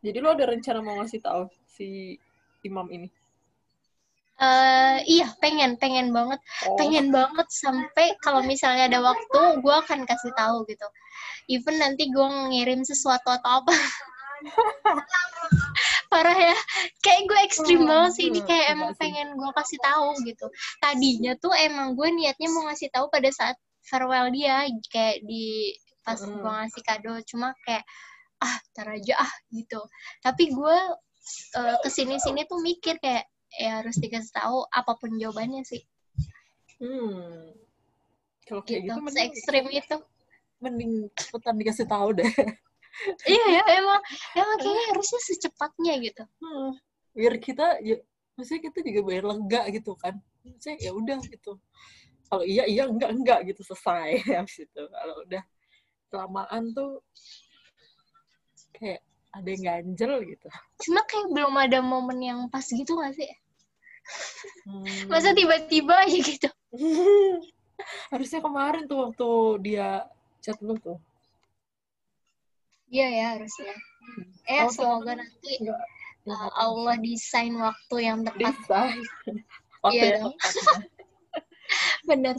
[0.00, 2.16] Jadi lo ada rencana mau ngasih tahu si
[2.64, 3.06] imam ini
[4.36, 6.40] eh iya pengen pengen banget.
[6.68, 6.76] Oh.
[6.76, 10.84] Pengen banget sampai kalau misalnya ada waktu gue akan kasih tahu gitu.
[11.48, 13.72] Even nanti gue ngirim sesuatu atau apa.
[16.12, 16.56] Parah ya.
[17.00, 18.24] Kayak gue ekstrim Hmm, banget sih.
[18.28, 20.46] Ini hmm, kayak emang pengen gue kasih tahu gitu.
[20.84, 23.56] Tadinya tuh emang gue niatnya mau ngasih tahu pada saat
[23.88, 25.72] farewell dia kayak di
[26.04, 26.44] pas Hmm.
[26.44, 27.14] gue ngasih kado.
[27.24, 27.88] Cuma kayak
[28.44, 29.80] ah tar aja ah gitu.
[30.20, 30.76] Tapi gue
[31.56, 33.24] eh, ke sini sini tuh mikir kayak
[33.56, 35.82] ya harus dikasih tahu apa pun jawabannya sih.
[36.76, 37.56] Hmm.
[38.46, 39.96] Kalau kayak gitu, gitu mending ekstrim itu.
[40.62, 42.30] Mending cepetan dikasih tahu deh.
[43.28, 44.00] Iya ya emang
[44.32, 46.24] emang kayaknya harusnya secepatnya gitu.
[46.40, 46.80] Hmm,
[47.12, 48.00] biar kita ya
[48.40, 50.16] maksudnya kita juga biar lega gitu kan.
[50.40, 51.60] Maksudnya ya udah gitu.
[52.32, 54.16] Kalau iya iya enggak enggak gitu selesai.
[54.40, 55.44] Habis itu kalau udah
[56.08, 57.04] kelamaan tuh
[58.80, 59.04] kayak
[59.36, 60.48] ada yang ganjel gitu.
[60.88, 63.28] Cuma kayak belum ada momen yang pas gitu gak sih
[64.66, 65.06] Hmm.
[65.06, 66.48] masa tiba-tiba aja gitu
[68.12, 69.28] harusnya kemarin tuh waktu
[69.62, 70.06] dia
[70.42, 70.98] chat lu tuh
[72.90, 73.74] iya ya harusnya
[74.46, 75.82] eh Oh, semoga nanti enggak
[76.26, 79.02] uh, Allah desain waktu yang tepat desain
[79.86, 80.78] waktu Iya yang tepat ya.
[82.10, 82.36] bener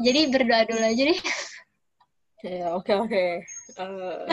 [0.00, 1.20] jadi berdoa dulu aja deh
[2.42, 3.46] Ya, oke oke.
[3.78, 4.26] Eh,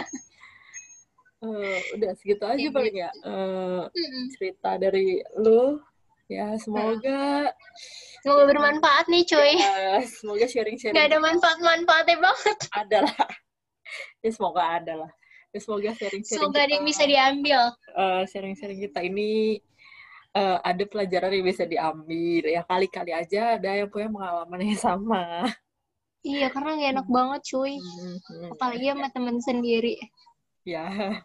[1.46, 3.14] eh, udah segitu aja paling ya.
[3.22, 4.26] Eh, Mm-mm.
[4.34, 5.78] cerita dari lu.
[6.30, 7.50] Ya, semoga
[8.22, 13.18] semoga bermanfaat nih cuy ya, semoga sharing-sharing nggak ada manfaat-manfaatnya banget ada lah.
[14.22, 15.12] Ya, semoga ada lah.
[15.50, 19.58] Ya, semoga sharing-sharing semoga ada yang bisa diambil eh, sharing-sharing kita ini
[20.38, 22.44] eh, ada pelajaran yang bisa diambil.
[22.46, 25.50] Ya, kali-kali aja ada yang punya pengalaman yang sama.
[26.22, 28.50] iya karena nggak enak banget cuy Hmm, hmm.
[28.54, 29.96] apalagi sama temen sendiri
[30.68, 30.86] ya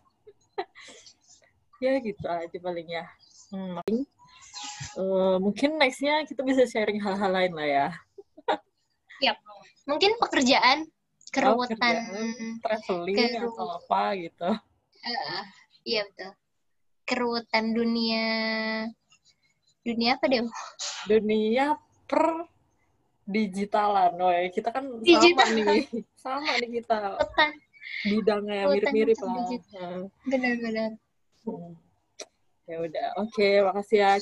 [1.85, 3.05] ya gitu aja paling ya
[3.51, 3.83] Hmm,
[4.97, 7.87] eh, mungkin nextnya kita bisa sharing hal-hal lain lah ya.
[9.85, 10.89] Mungkin pekerjaan
[11.29, 12.57] keruwetan kerjaan.
[12.65, 14.51] traveling Keru- atau apa gitu.
[15.05, 15.43] Eh,
[15.85, 16.33] iya betul.
[17.05, 18.27] Keruwetan dunia.
[19.85, 20.41] Dunia apa deh
[21.05, 21.77] dunia
[22.09, 22.49] per
[23.29, 24.17] digitalan.
[24.17, 25.45] Oh ya kita kan Digital.
[25.45, 25.85] sama nih.
[26.25, 26.97] Sama nih kita.
[27.21, 27.51] Keruwetan
[28.05, 30.09] bidangnya mirip-mirip lah.
[30.25, 30.91] benar-benar
[31.45, 31.77] Hmm.
[32.65, 34.13] ya udah oke makasih ya